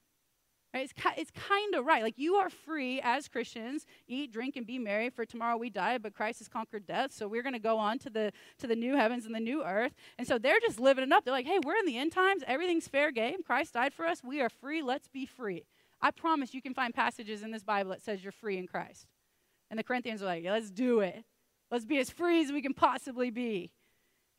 Right? 0.75 0.91
It's, 0.91 0.93
it's 1.17 1.31
kind 1.31 1.77
of 1.77 1.87
right. 1.87 2.03
Like 2.03 2.19
you 2.19 2.35
are 2.35 2.51
free 2.51 3.01
as 3.01 3.29
Christians, 3.29 3.87
eat, 4.09 4.33
drink, 4.33 4.57
and 4.57 4.67
be 4.67 4.77
merry. 4.77 5.09
For 5.09 5.25
tomorrow 5.25 5.57
we 5.57 5.71
die, 5.71 5.99
but 5.99 6.15
Christ 6.15 6.41
has 6.41 6.49
conquered 6.49 6.85
death. 6.85 7.13
So 7.13 7.29
we're 7.29 7.45
going 7.45 7.55
to 7.55 7.61
go 7.61 7.79
on 7.79 8.01
to 8.01 8.11
the 8.11 8.33
to 8.59 8.67
the 8.67 8.75
new 8.75 8.97
heavens 8.97 9.25
and 9.25 9.33
the 9.33 9.41
new 9.41 9.63
earth. 9.63 9.95
And 10.19 10.27
so 10.27 10.37
they're 10.37 10.59
just 10.61 10.81
living 10.81 11.05
it 11.05 11.13
up. 11.13 11.25
They're 11.25 11.33
like, 11.33 11.47
hey, 11.47 11.61
we're 11.65 11.77
in 11.77 11.87
the 11.87 11.97
end 11.97 12.11
times. 12.11 12.43
Everything's 12.47 12.89
fair 12.89 13.13
game. 13.13 13.45
Christ 13.45 13.75
died 13.75 13.95
for 13.95 14.05
us. 14.05 14.25
We 14.25 14.41
are 14.41 14.49
free. 14.49 14.83
Let's 14.83 15.07
be 15.07 15.27
free. 15.27 15.65
I 16.03 16.11
promise 16.11 16.53
you 16.53 16.61
can 16.61 16.75
find 16.75 16.93
passages 16.93 17.45
in 17.45 17.53
this 17.53 17.63
Bible 17.63 17.91
that 17.91 18.03
says 18.03 18.25
you're 18.25 18.33
free 18.33 18.59
in 18.59 18.67
Christ. 18.67 19.07
And 19.71 19.79
the 19.79 19.85
Corinthians 19.85 20.23
are 20.23 20.27
like, 20.27 20.43
yeah, 20.43 20.53
let's 20.53 20.71
do 20.71 21.01
it. 21.01 21.25
Let's 21.71 21.87
be 21.87 21.99
as 21.99 22.11
free 22.11 22.43
as 22.43 22.51
we 22.51 22.61
can 22.61 22.75
possibly 22.75 23.31
be. 23.31 23.71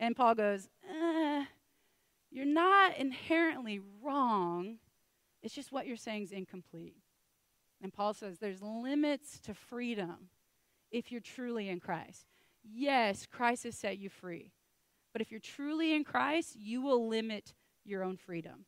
And 0.02 0.16
Paul 0.16 0.36
goes, 0.36 0.68
eh, 0.88 1.46
you're 2.30 2.46
not 2.46 2.98
inherently 2.98 3.80
wrong 4.04 4.80
it's 5.46 5.54
just 5.54 5.72
what 5.72 5.86
you're 5.86 5.96
saying 5.96 6.24
is 6.24 6.32
incomplete. 6.32 6.96
And 7.80 7.94
Paul 7.94 8.16
says 8.16 8.40
there's 8.40 8.64
limits 8.64 9.40
to 9.42 9.54
freedom 9.54 10.30
if 10.92 11.12
you're 11.12 11.22
truly 11.22 11.70
in 11.70 11.80
Christ. 11.80 12.26
Yes, 12.64 13.28
Christ 13.32 13.64
has 13.64 13.78
set 13.78 14.00
you 14.00 14.10
free. 14.10 14.54
But 15.14 15.22
if 15.22 15.30
you're 15.30 15.40
truly 15.40 15.94
in 15.94 16.04
Christ, 16.04 16.56
you 16.58 16.82
will 16.82 17.08
limit 17.08 17.54
your 17.86 18.04
own 18.04 18.18
freedom. 18.18 18.66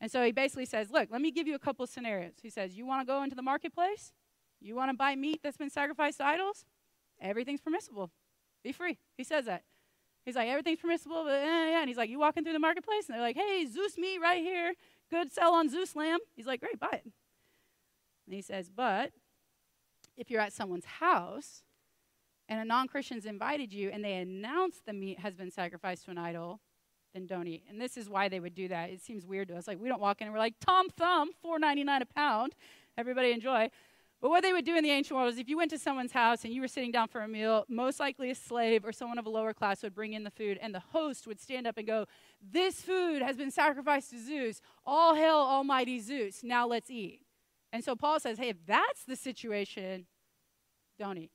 And 0.00 0.08
so 0.08 0.24
he 0.24 0.30
basically 0.30 0.66
says, 0.66 0.88
Look, 0.92 1.08
let 1.10 1.20
me 1.20 1.32
give 1.32 1.48
you 1.48 1.56
a 1.56 1.58
couple 1.58 1.82
of 1.82 1.90
scenarios. 1.90 2.34
He 2.40 2.48
says, 2.48 2.76
You 2.76 2.86
want 2.86 3.04
to 3.04 3.12
go 3.12 3.24
into 3.24 3.34
the 3.34 3.42
marketplace? 3.42 4.12
You 4.60 4.76
want 4.76 4.92
to 4.92 4.96
buy 4.96 5.16
meat 5.16 5.40
that's 5.42 5.56
been 5.56 5.68
sacrificed 5.68 6.18
to 6.18 6.24
idols? 6.24 6.64
Everything's 7.20 7.60
permissible. 7.60 8.12
Be 8.62 8.70
free. 8.70 8.98
He 9.16 9.24
says 9.24 9.46
that. 9.46 9.64
He's 10.24 10.36
like, 10.36 10.48
Everything's 10.48 10.78
permissible. 10.78 11.24
But, 11.24 11.40
eh, 11.40 11.70
yeah. 11.70 11.80
And 11.80 11.88
he's 11.88 11.98
like, 11.98 12.08
You 12.08 12.20
walking 12.20 12.44
through 12.44 12.52
the 12.52 12.60
marketplace? 12.60 13.08
And 13.08 13.16
they're 13.16 13.22
like, 13.22 13.36
Hey, 13.36 13.66
Zeus 13.66 13.98
meat 13.98 14.20
right 14.20 14.40
here. 14.40 14.74
Good 15.10 15.32
sell 15.32 15.54
on 15.54 15.68
Zeus 15.68 15.96
lamb. 15.96 16.18
He's 16.36 16.46
like, 16.46 16.60
great, 16.60 16.78
buy 16.78 16.90
it. 16.92 17.04
And 18.26 18.34
he 18.34 18.42
says, 18.42 18.70
but 18.74 19.12
if 20.16 20.30
you're 20.30 20.40
at 20.40 20.52
someone's 20.52 20.84
house 20.84 21.62
and 22.48 22.60
a 22.60 22.64
non 22.64 22.88
Christian's 22.88 23.24
invited 23.24 23.72
you 23.72 23.90
and 23.90 24.04
they 24.04 24.14
announce 24.14 24.80
the 24.84 24.92
meat 24.92 25.20
has 25.20 25.34
been 25.34 25.50
sacrificed 25.50 26.04
to 26.06 26.10
an 26.10 26.18
idol, 26.18 26.60
then 27.14 27.26
don't 27.26 27.46
eat. 27.46 27.64
And 27.68 27.80
this 27.80 27.96
is 27.96 28.08
why 28.08 28.28
they 28.28 28.40
would 28.40 28.54
do 28.54 28.68
that. 28.68 28.90
It 28.90 29.00
seems 29.00 29.24
weird 29.24 29.48
to 29.48 29.56
us. 29.56 29.66
Like 29.66 29.80
we 29.80 29.88
don't 29.88 30.00
walk 30.00 30.20
in 30.20 30.26
and 30.26 30.34
we're 30.34 30.40
like, 30.40 30.54
Tom 30.60 30.88
Thumb, 30.90 31.30
four 31.40 31.58
ninety 31.58 31.84
nine 31.84 32.02
a 32.02 32.06
pound. 32.06 32.54
Everybody 32.96 33.32
enjoy. 33.32 33.70
But 34.20 34.30
what 34.30 34.42
they 34.42 34.52
would 34.52 34.64
do 34.64 34.74
in 34.76 34.82
the 34.82 34.90
ancient 34.90 35.16
world 35.16 35.32
is 35.32 35.38
if 35.38 35.48
you 35.48 35.56
went 35.56 35.70
to 35.70 35.78
someone's 35.78 36.10
house 36.10 36.44
and 36.44 36.52
you 36.52 36.60
were 36.60 36.68
sitting 36.68 36.90
down 36.90 37.06
for 37.06 37.20
a 37.20 37.28
meal, 37.28 37.64
most 37.68 38.00
likely 38.00 38.30
a 38.30 38.34
slave 38.34 38.84
or 38.84 38.90
someone 38.90 39.18
of 39.18 39.26
a 39.26 39.30
lower 39.30 39.54
class 39.54 39.82
would 39.84 39.94
bring 39.94 40.12
in 40.12 40.24
the 40.24 40.30
food, 40.30 40.58
and 40.60 40.74
the 40.74 40.80
host 40.80 41.28
would 41.28 41.40
stand 41.40 41.68
up 41.68 41.78
and 41.78 41.86
go, 41.86 42.04
This 42.40 42.80
food 42.80 43.22
has 43.22 43.36
been 43.36 43.50
sacrificed 43.50 44.10
to 44.10 44.18
Zeus. 44.18 44.60
All 44.86 45.14
hail 45.14 45.36
Almighty 45.36 45.98
Zeus. 46.00 46.42
Now 46.42 46.66
let's 46.66 46.90
eat. 46.90 47.20
And 47.72 47.84
so 47.84 47.96
Paul 47.96 48.20
says, 48.20 48.38
Hey, 48.38 48.48
if 48.48 48.56
that's 48.66 49.04
the 49.04 49.16
situation, 49.16 50.06
don't 50.98 51.18
eat. 51.18 51.30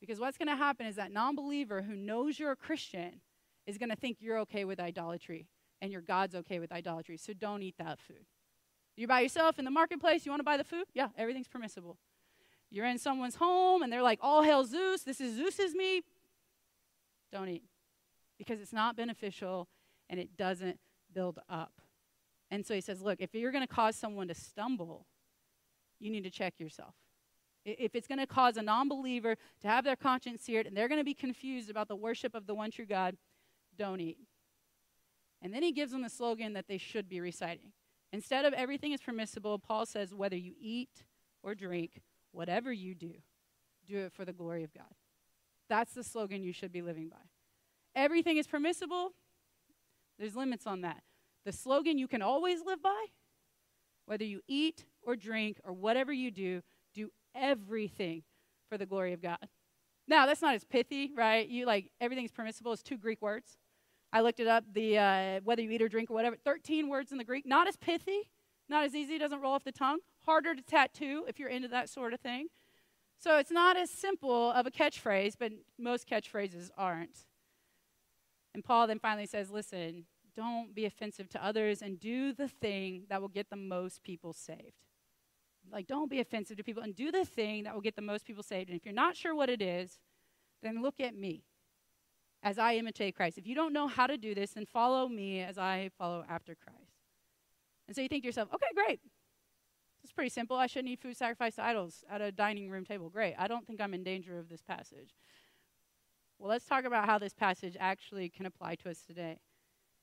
Because 0.00 0.20
what's 0.20 0.38
going 0.38 0.48
to 0.48 0.56
happen 0.56 0.86
is 0.86 0.96
that 0.96 1.12
non 1.12 1.34
believer 1.34 1.82
who 1.82 1.96
knows 1.96 2.38
you're 2.38 2.52
a 2.52 2.56
Christian 2.56 3.20
is 3.66 3.78
going 3.78 3.90
to 3.90 3.96
think 3.96 4.18
you're 4.20 4.38
okay 4.40 4.64
with 4.64 4.80
idolatry 4.80 5.48
and 5.80 5.90
your 5.90 6.00
God's 6.00 6.34
okay 6.34 6.58
with 6.58 6.72
idolatry. 6.72 7.16
So 7.16 7.32
don't 7.32 7.62
eat 7.62 7.74
that 7.78 7.98
food. 7.98 8.24
You're 8.96 9.08
by 9.08 9.20
yourself 9.20 9.58
in 9.58 9.64
the 9.64 9.70
marketplace, 9.70 10.26
you 10.26 10.32
want 10.32 10.40
to 10.40 10.44
buy 10.44 10.56
the 10.56 10.64
food? 10.64 10.86
Yeah, 10.92 11.08
everything's 11.16 11.48
permissible. 11.48 11.98
You're 12.70 12.86
in 12.86 12.98
someone's 12.98 13.36
home 13.36 13.82
and 13.82 13.92
they're 13.92 14.02
like, 14.02 14.18
all 14.22 14.42
hail 14.42 14.64
Zeus, 14.64 15.02
this 15.02 15.20
is 15.20 15.36
Zeus's 15.36 15.74
meat. 15.74 16.04
Don't 17.32 17.48
eat 17.48 17.64
because 18.38 18.60
it's 18.60 18.72
not 18.72 18.96
beneficial 18.96 19.68
and 20.08 20.18
it 20.18 20.36
doesn't 20.36 20.78
build 21.12 21.38
up. 21.48 21.72
And 22.50 22.64
so 22.64 22.74
he 22.74 22.80
says, 22.80 23.00
look, 23.02 23.20
if 23.20 23.34
you're 23.34 23.52
going 23.52 23.66
to 23.66 23.72
cause 23.72 23.96
someone 23.96 24.28
to 24.28 24.34
stumble, 24.34 25.06
you 26.00 26.10
need 26.10 26.24
to 26.24 26.30
check 26.30 26.54
yourself. 26.58 26.94
If 27.64 27.94
it's 27.94 28.06
going 28.06 28.20
to 28.20 28.26
cause 28.26 28.56
a 28.56 28.62
non 28.62 28.88
believer 28.88 29.36
to 29.60 29.68
have 29.68 29.84
their 29.84 29.96
conscience 29.96 30.42
seared 30.42 30.66
and 30.66 30.76
they're 30.76 30.88
going 30.88 31.00
to 31.00 31.04
be 31.04 31.14
confused 31.14 31.68
about 31.68 31.88
the 31.88 31.96
worship 31.96 32.34
of 32.34 32.46
the 32.46 32.54
one 32.54 32.70
true 32.70 32.86
God, 32.86 33.16
don't 33.76 34.00
eat. 34.00 34.18
And 35.42 35.52
then 35.52 35.62
he 35.62 35.72
gives 35.72 35.92
them 35.92 36.02
the 36.02 36.08
slogan 36.08 36.54
that 36.54 36.66
they 36.66 36.78
should 36.78 37.08
be 37.08 37.20
reciting 37.20 37.72
Instead 38.12 38.44
of 38.44 38.54
everything 38.54 38.92
is 38.92 39.00
permissible, 39.00 39.58
Paul 39.58 39.84
says, 39.84 40.14
whether 40.14 40.36
you 40.36 40.54
eat 40.58 41.04
or 41.42 41.54
drink, 41.54 42.00
whatever 42.32 42.72
you 42.72 42.94
do, 42.94 43.12
do 43.86 43.98
it 43.98 44.12
for 44.12 44.24
the 44.24 44.32
glory 44.32 44.64
of 44.64 44.72
God. 44.72 44.94
That's 45.68 45.92
the 45.92 46.02
slogan 46.02 46.42
you 46.42 46.52
should 46.52 46.72
be 46.72 46.80
living 46.80 47.08
by. 47.08 47.16
Everything 47.94 48.38
is 48.38 48.46
permissible, 48.46 49.12
there's 50.18 50.36
limits 50.36 50.66
on 50.66 50.82
that. 50.82 51.02
The 51.44 51.52
slogan 51.52 51.98
you 51.98 52.08
can 52.08 52.22
always 52.22 52.60
live 52.64 52.82
by, 52.82 53.06
whether 54.06 54.24
you 54.24 54.40
eat 54.48 54.84
or 55.02 55.16
drink 55.16 55.58
or 55.64 55.72
whatever 55.72 56.12
you 56.12 56.30
do, 56.30 56.62
do 56.94 57.10
everything 57.34 58.22
for 58.68 58.76
the 58.76 58.86
glory 58.86 59.12
of 59.12 59.22
God. 59.22 59.48
Now, 60.06 60.26
that's 60.26 60.42
not 60.42 60.54
as 60.54 60.64
pithy, 60.64 61.12
right? 61.14 61.46
You 61.46 61.66
like 61.66 61.90
everything's 62.00 62.32
permissible 62.32 62.72
is 62.72 62.82
two 62.82 62.96
Greek 62.96 63.20
words. 63.20 63.56
I 64.12 64.22
looked 64.22 64.40
it 64.40 64.46
up, 64.46 64.64
the 64.72 64.98
uh, 64.98 65.40
whether 65.44 65.60
you 65.60 65.70
eat 65.70 65.82
or 65.82 65.88
drink 65.88 66.10
or 66.10 66.14
whatever, 66.14 66.36
13 66.36 66.88
words 66.88 67.12
in 67.12 67.18
the 67.18 67.24
Greek. 67.24 67.44
Not 67.46 67.68
as 67.68 67.76
pithy, 67.76 68.30
not 68.68 68.84
as 68.84 68.94
easy, 68.94 69.18
doesn't 69.18 69.40
roll 69.40 69.52
off 69.52 69.64
the 69.64 69.72
tongue. 69.72 69.98
Harder 70.24 70.54
to 70.54 70.62
tattoo 70.62 71.24
if 71.28 71.38
you're 71.38 71.50
into 71.50 71.68
that 71.68 71.90
sort 71.90 72.14
of 72.14 72.20
thing. 72.20 72.48
So 73.18 73.36
it's 73.38 73.50
not 73.50 73.76
as 73.76 73.90
simple 73.90 74.50
of 74.52 74.66
a 74.66 74.70
catchphrase, 74.70 75.34
but 75.38 75.52
most 75.78 76.08
catchphrases 76.08 76.70
aren't. 76.78 77.26
And 78.54 78.64
Paul 78.64 78.86
then 78.86 78.98
finally 78.98 79.26
says, 79.26 79.50
listen, 79.50 80.04
don't 80.34 80.74
be 80.74 80.84
offensive 80.86 81.28
to 81.30 81.44
others 81.44 81.82
and 81.82 81.98
do 81.98 82.32
the 82.32 82.48
thing 82.48 83.04
that 83.08 83.20
will 83.20 83.28
get 83.28 83.50
the 83.50 83.56
most 83.56 84.02
people 84.02 84.32
saved. 84.32 84.84
Like, 85.70 85.86
don't 85.86 86.10
be 86.10 86.20
offensive 86.20 86.56
to 86.56 86.64
people 86.64 86.82
and 86.82 86.94
do 86.94 87.10
the 87.10 87.24
thing 87.24 87.64
that 87.64 87.74
will 87.74 87.80
get 87.80 87.96
the 87.96 88.02
most 88.02 88.24
people 88.24 88.42
saved. 88.42 88.70
And 88.70 88.78
if 88.78 88.84
you're 88.84 88.94
not 88.94 89.16
sure 89.16 89.34
what 89.34 89.50
it 89.50 89.60
is, 89.60 89.98
then 90.62 90.80
look 90.80 91.00
at 91.00 91.14
me 91.14 91.44
as 92.42 92.58
I 92.58 92.74
imitate 92.74 93.16
Christ. 93.16 93.36
If 93.36 93.46
you 93.46 93.54
don't 93.54 93.72
know 93.72 93.86
how 93.86 94.06
to 94.06 94.16
do 94.16 94.34
this, 94.34 94.52
then 94.52 94.64
follow 94.64 95.08
me 95.08 95.40
as 95.40 95.58
I 95.58 95.90
follow 95.98 96.24
after 96.28 96.54
Christ. 96.54 96.92
And 97.86 97.94
so 97.94 98.02
you 98.02 98.08
think 98.08 98.22
to 98.22 98.28
yourself, 98.28 98.48
okay, 98.54 98.66
great. 98.74 99.00
It's 100.02 100.12
pretty 100.12 100.30
simple. 100.30 100.56
I 100.56 100.68
shouldn't 100.68 100.90
eat 100.90 101.00
food 101.00 101.16
sacrificed 101.16 101.56
to 101.56 101.64
idols 101.64 102.04
at 102.08 102.20
a 102.20 102.30
dining 102.30 102.70
room 102.70 102.84
table. 102.84 103.10
Great. 103.10 103.34
I 103.38 103.48
don't 103.48 103.66
think 103.66 103.80
I'm 103.80 103.92
in 103.92 104.04
danger 104.04 104.38
of 104.38 104.48
this 104.48 104.62
passage. 104.62 105.10
Well, 106.38 106.50
let's 106.50 106.66
talk 106.66 106.84
about 106.84 107.06
how 107.06 107.18
this 107.18 107.34
passage 107.34 107.76
actually 107.80 108.28
can 108.28 108.46
apply 108.46 108.76
to 108.76 108.90
us 108.90 109.02
today. 109.02 109.40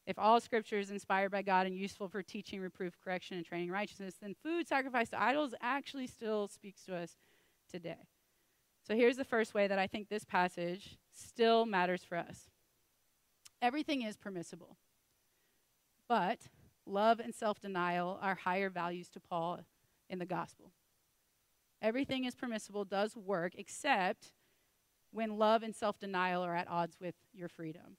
If 0.06 0.20
all 0.20 0.40
scripture 0.40 0.78
is 0.78 0.92
inspired 0.92 1.32
by 1.32 1.42
God 1.42 1.66
and 1.66 1.76
useful 1.76 2.10
for 2.10 2.22
teaching, 2.22 2.62
reproof, 2.62 2.94
correction, 3.04 3.38
and 3.38 3.46
training 3.46 3.72
righteousness, 3.72 4.16
then 4.22 4.36
food 4.44 4.68
sacrificed 4.68 5.12
to 5.12 5.22
idols 5.22 5.56
actually 5.62 6.08
still 6.08 6.48
speaks 6.48 6.84
to 6.84 6.96
us 6.96 7.16
today. 7.72 8.08
So 8.88 8.96
here's 8.96 9.18
the 9.18 9.26
first 9.26 9.54
way 9.54 9.68
that 9.68 9.80
I 9.80 9.88
think 9.88 10.10
this 10.10 10.26
passage 10.26 10.98
still 11.12 11.66
matters 11.66 12.04
for 12.04 12.18
us. 12.18 12.50
Everything 13.62 14.04
is 14.04 14.16
permissible, 14.16 14.78
but 16.08 16.42
love 16.86 17.20
and 17.20 17.34
self 17.34 17.60
denial 17.60 18.20
are 18.22 18.36
higher 18.36 18.70
values 18.70 19.10
to 19.10 19.20
Paul 19.20 19.62
in 20.08 20.20
the 20.20 20.26
gospel. 20.26 20.72
Everything 21.82 22.26
is 22.26 22.36
permissible, 22.36 22.86
does 22.86 23.16
work, 23.16 23.54
except 23.56 24.34
when 25.16 25.38
love 25.38 25.64
and 25.64 25.76
self 25.76 26.00
denial 26.00 26.44
are 26.44 26.56
at 26.56 26.70
odds 26.70 26.98
with 27.00 27.16
your 27.34 27.50
freedom. 27.50 27.98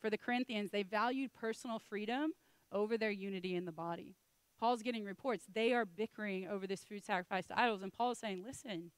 For 0.00 0.10
the 0.10 0.18
Corinthians, 0.18 0.70
they 0.70 0.82
valued 0.82 1.32
personal 1.34 1.78
freedom 1.78 2.32
over 2.70 2.96
their 2.96 3.10
unity 3.10 3.54
in 3.54 3.64
the 3.64 3.72
body. 3.72 4.16
Paul's 4.58 4.82
getting 4.82 5.04
reports. 5.04 5.44
They 5.52 5.72
are 5.72 5.84
bickering 5.84 6.46
over 6.48 6.66
this 6.66 6.84
food 6.84 7.04
sacrifice 7.04 7.46
to 7.46 7.58
idols, 7.58 7.82
and 7.82 7.92
Paul 7.92 8.12
is 8.12 8.18
saying, 8.18 8.44
Listen, 8.46 8.92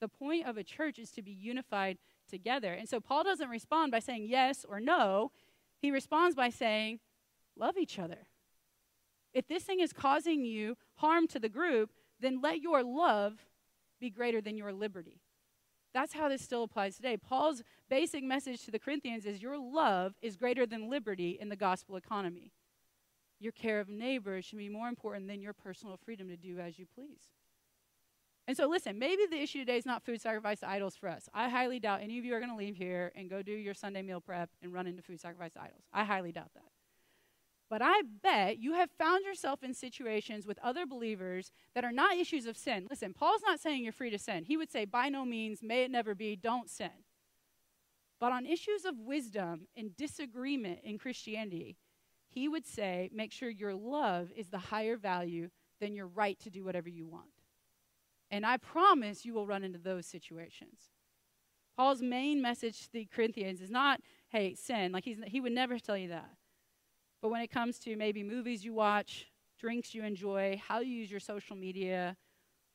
the 0.00 0.08
point 0.08 0.46
of 0.46 0.56
a 0.56 0.64
church 0.64 0.98
is 0.98 1.10
to 1.12 1.22
be 1.22 1.32
unified 1.32 1.98
together. 2.30 2.72
And 2.72 2.88
so 2.88 3.00
Paul 3.00 3.24
doesn't 3.24 3.48
respond 3.48 3.90
by 3.90 3.98
saying 3.98 4.26
yes 4.28 4.64
or 4.68 4.80
no. 4.80 5.32
He 5.80 5.90
responds 5.90 6.36
by 6.36 6.50
saying, 6.50 7.00
love 7.56 7.76
each 7.76 7.98
other. 7.98 8.28
If 9.34 9.46
this 9.46 9.64
thing 9.64 9.80
is 9.80 9.92
causing 9.92 10.44
you 10.44 10.76
harm 10.94 11.26
to 11.28 11.38
the 11.38 11.48
group, 11.48 11.90
then 12.20 12.40
let 12.40 12.60
your 12.60 12.82
love 12.82 13.34
be 14.00 14.10
greater 14.10 14.40
than 14.40 14.56
your 14.56 14.72
liberty. 14.72 15.20
That's 15.94 16.12
how 16.12 16.28
this 16.28 16.42
still 16.42 16.62
applies 16.62 16.96
today. 16.96 17.16
Paul's 17.16 17.62
basic 17.88 18.22
message 18.22 18.64
to 18.64 18.70
the 18.70 18.78
Corinthians 18.78 19.24
is 19.24 19.42
your 19.42 19.58
love 19.58 20.14
is 20.20 20.36
greater 20.36 20.66
than 20.66 20.90
liberty 20.90 21.38
in 21.40 21.48
the 21.48 21.56
gospel 21.56 21.96
economy. 21.96 22.52
your 23.40 23.52
care 23.52 23.80
of 23.80 23.88
neighbors 23.88 24.44
should 24.44 24.58
be 24.58 24.68
more 24.68 24.88
important 24.88 25.28
than 25.28 25.40
your 25.40 25.52
personal 25.52 25.96
freedom 25.96 26.28
to 26.28 26.36
do 26.36 26.58
as 26.58 26.78
you 26.78 26.86
please. 26.86 27.32
And 28.46 28.56
so, 28.56 28.66
listen, 28.66 28.98
maybe 28.98 29.26
the 29.30 29.40
issue 29.40 29.58
today 29.60 29.76
is 29.76 29.84
not 29.84 30.02
food 30.02 30.20
sacrifice 30.20 30.60
to 30.60 30.68
idols 30.68 30.96
for 30.96 31.08
us. 31.08 31.28
I 31.34 31.48
highly 31.50 31.78
doubt 31.78 32.00
any 32.02 32.18
of 32.18 32.24
you 32.24 32.34
are 32.34 32.40
going 32.40 32.50
to 32.50 32.56
leave 32.56 32.76
here 32.76 33.12
and 33.14 33.28
go 33.28 33.42
do 33.42 33.52
your 33.52 33.74
Sunday 33.74 34.00
meal 34.02 34.20
prep 34.20 34.48
and 34.62 34.72
run 34.72 34.86
into 34.86 35.02
food 35.02 35.20
sacrifice 35.20 35.52
to 35.52 35.60
idols. 35.60 35.82
I 35.92 36.04
highly 36.04 36.32
doubt 36.32 36.54
that. 36.54 36.64
But 37.70 37.82
I 37.82 38.02
bet 38.22 38.58
you 38.58 38.72
have 38.74 38.90
found 38.90 39.24
yourself 39.24 39.62
in 39.62 39.74
situations 39.74 40.46
with 40.46 40.58
other 40.62 40.86
believers 40.86 41.52
that 41.74 41.84
are 41.84 41.92
not 41.92 42.16
issues 42.16 42.46
of 42.46 42.56
sin. 42.56 42.86
Listen, 42.88 43.12
Paul's 43.12 43.42
not 43.44 43.60
saying 43.60 43.84
you're 43.84 43.92
free 43.92 44.10
to 44.10 44.18
sin. 44.18 44.44
He 44.44 44.56
would 44.56 44.70
say, 44.70 44.86
by 44.86 45.10
no 45.10 45.26
means, 45.26 45.62
may 45.62 45.84
it 45.84 45.90
never 45.90 46.14
be, 46.14 46.34
don't 46.34 46.70
sin. 46.70 47.04
But 48.20 48.32
on 48.32 48.46
issues 48.46 48.84
of 48.84 48.98
wisdom 48.98 49.68
and 49.76 49.96
disagreement 49.96 50.80
in 50.82 50.98
Christianity, 50.98 51.76
he 52.26 52.48
would 52.48 52.66
say, 52.66 53.10
make 53.12 53.32
sure 53.32 53.50
your 53.50 53.74
love 53.74 54.30
is 54.34 54.48
the 54.48 54.58
higher 54.58 54.96
value 54.96 55.50
than 55.80 55.94
your 55.94 56.06
right 56.06 56.38
to 56.40 56.50
do 56.50 56.64
whatever 56.64 56.88
you 56.88 57.06
want. 57.06 57.26
And 58.30 58.44
I 58.44 58.56
promise 58.56 59.24
you 59.24 59.34
will 59.34 59.46
run 59.46 59.62
into 59.62 59.78
those 59.78 60.06
situations. 60.06 60.90
Paul's 61.76 62.02
main 62.02 62.42
message 62.42 62.80
to 62.80 62.92
the 62.92 63.06
Corinthians 63.06 63.60
is 63.60 63.70
not, 63.70 64.00
hey, 64.30 64.54
sin. 64.54 64.90
Like 64.90 65.04
he's, 65.04 65.18
he 65.26 65.40
would 65.40 65.52
never 65.52 65.78
tell 65.78 65.96
you 65.96 66.08
that. 66.08 66.30
But 67.20 67.30
when 67.30 67.40
it 67.40 67.50
comes 67.50 67.78
to 67.80 67.96
maybe 67.96 68.22
movies 68.22 68.64
you 68.64 68.72
watch, 68.72 69.26
drinks 69.58 69.94
you 69.94 70.04
enjoy, 70.04 70.60
how 70.66 70.80
you 70.80 70.94
use 70.94 71.10
your 71.10 71.20
social 71.20 71.56
media, 71.56 72.16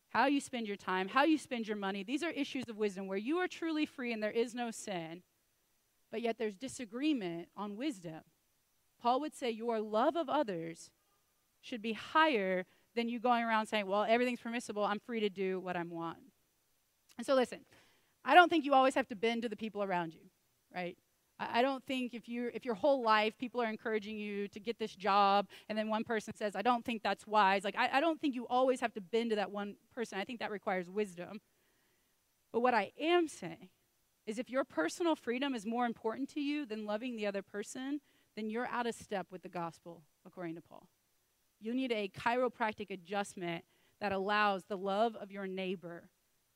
how 0.09 0.27
you 0.27 0.39
spend 0.39 0.67
your 0.67 0.77
time, 0.77 1.07
how 1.07 1.23
you 1.23 1.37
spend 1.37 1.67
your 1.67 1.77
money, 1.77 2.03
these 2.03 2.23
are 2.23 2.29
issues 2.29 2.65
of 2.69 2.77
wisdom 2.77 3.07
where 3.07 3.17
you 3.17 3.37
are 3.37 3.47
truly 3.47 3.85
free 3.85 4.11
and 4.13 4.21
there 4.21 4.31
is 4.31 4.53
no 4.53 4.69
sin, 4.69 5.23
but 6.11 6.21
yet 6.21 6.37
there's 6.37 6.55
disagreement 6.55 7.47
on 7.57 7.77
wisdom. 7.77 8.21
Paul 9.01 9.19
would 9.21 9.35
say 9.35 9.49
your 9.49 9.79
love 9.79 10.15
of 10.15 10.29
others 10.29 10.91
should 11.61 11.81
be 11.81 11.93
higher 11.93 12.65
than 12.95 13.09
you 13.09 13.19
going 13.19 13.43
around 13.43 13.65
saying, 13.65 13.87
well, 13.87 14.05
everything's 14.07 14.39
permissible, 14.39 14.83
I'm 14.83 14.99
free 14.99 15.19
to 15.21 15.29
do 15.29 15.59
what 15.59 15.75
I 15.75 15.83
want. 15.83 16.19
And 17.17 17.25
so, 17.25 17.33
listen, 17.33 17.59
I 18.23 18.35
don't 18.35 18.49
think 18.49 18.65
you 18.65 18.73
always 18.73 18.95
have 18.95 19.07
to 19.07 19.15
bend 19.15 19.41
to 19.43 19.49
the 19.49 19.55
people 19.55 19.83
around 19.83 20.13
you, 20.13 20.29
right? 20.73 20.97
I 21.39 21.61
don't 21.61 21.83
think 21.85 22.13
if 22.13 22.29
you 22.29 22.51
if 22.53 22.63
your 22.63 22.75
whole 22.75 23.03
life 23.03 23.37
people 23.37 23.61
are 23.61 23.69
encouraging 23.69 24.17
you 24.17 24.47
to 24.49 24.59
get 24.59 24.77
this 24.77 24.95
job 24.95 25.47
and 25.67 25.77
then 25.77 25.89
one 25.89 26.03
person 26.03 26.35
says, 26.35 26.55
I 26.55 26.61
don't 26.61 26.85
think 26.85 27.01
that's 27.01 27.25
wise. 27.25 27.63
Like 27.63 27.75
I, 27.77 27.89
I 27.93 27.99
don't 27.99 28.21
think 28.21 28.35
you 28.35 28.47
always 28.47 28.79
have 28.81 28.93
to 28.93 29.01
bend 29.01 29.31
to 29.31 29.35
that 29.37 29.51
one 29.51 29.75
person. 29.93 30.19
I 30.19 30.25
think 30.25 30.39
that 30.39 30.51
requires 30.51 30.89
wisdom. 30.89 31.41
But 32.51 32.61
what 32.61 32.73
I 32.73 32.91
am 32.99 33.27
saying 33.27 33.69
is 34.25 34.37
if 34.37 34.49
your 34.49 34.63
personal 34.63 35.15
freedom 35.15 35.55
is 35.55 35.65
more 35.65 35.85
important 35.85 36.29
to 36.29 36.39
you 36.39 36.65
than 36.65 36.85
loving 36.85 37.15
the 37.15 37.25
other 37.25 37.41
person, 37.41 37.99
then 38.35 38.49
you're 38.49 38.67
out 38.67 38.87
of 38.87 38.95
step 38.95 39.27
with 39.31 39.41
the 39.41 39.49
gospel, 39.49 40.03
according 40.25 40.55
to 40.55 40.61
Paul. 40.61 40.87
You 41.59 41.73
need 41.73 41.91
a 41.91 42.09
chiropractic 42.09 42.91
adjustment 42.91 43.65
that 43.99 44.11
allows 44.11 44.65
the 44.65 44.77
love 44.77 45.15
of 45.15 45.31
your 45.31 45.47
neighbor 45.47 46.09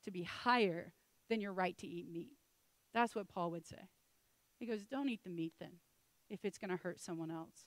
to 0.04 0.12
be 0.12 0.24
higher 0.24 0.94
than 1.30 1.42
your 1.42 1.54
right 1.54 1.78
to 1.78 1.88
eat 1.88 2.10
meat. 2.10 2.34
That's 2.94 3.16
what 3.16 3.28
Paul 3.28 3.52
would 3.52 3.66
say. 3.66 3.90
He 4.60 4.66
goes, 4.66 4.84
Don't 4.86 5.10
eat 5.10 5.24
the 5.24 5.30
meat 5.30 5.54
then, 5.60 5.74
if 6.30 6.44
it's 6.44 6.58
going 6.58 6.72
to 6.72 6.78
hurt 6.78 7.00
someone 7.00 7.32
else. 7.32 7.66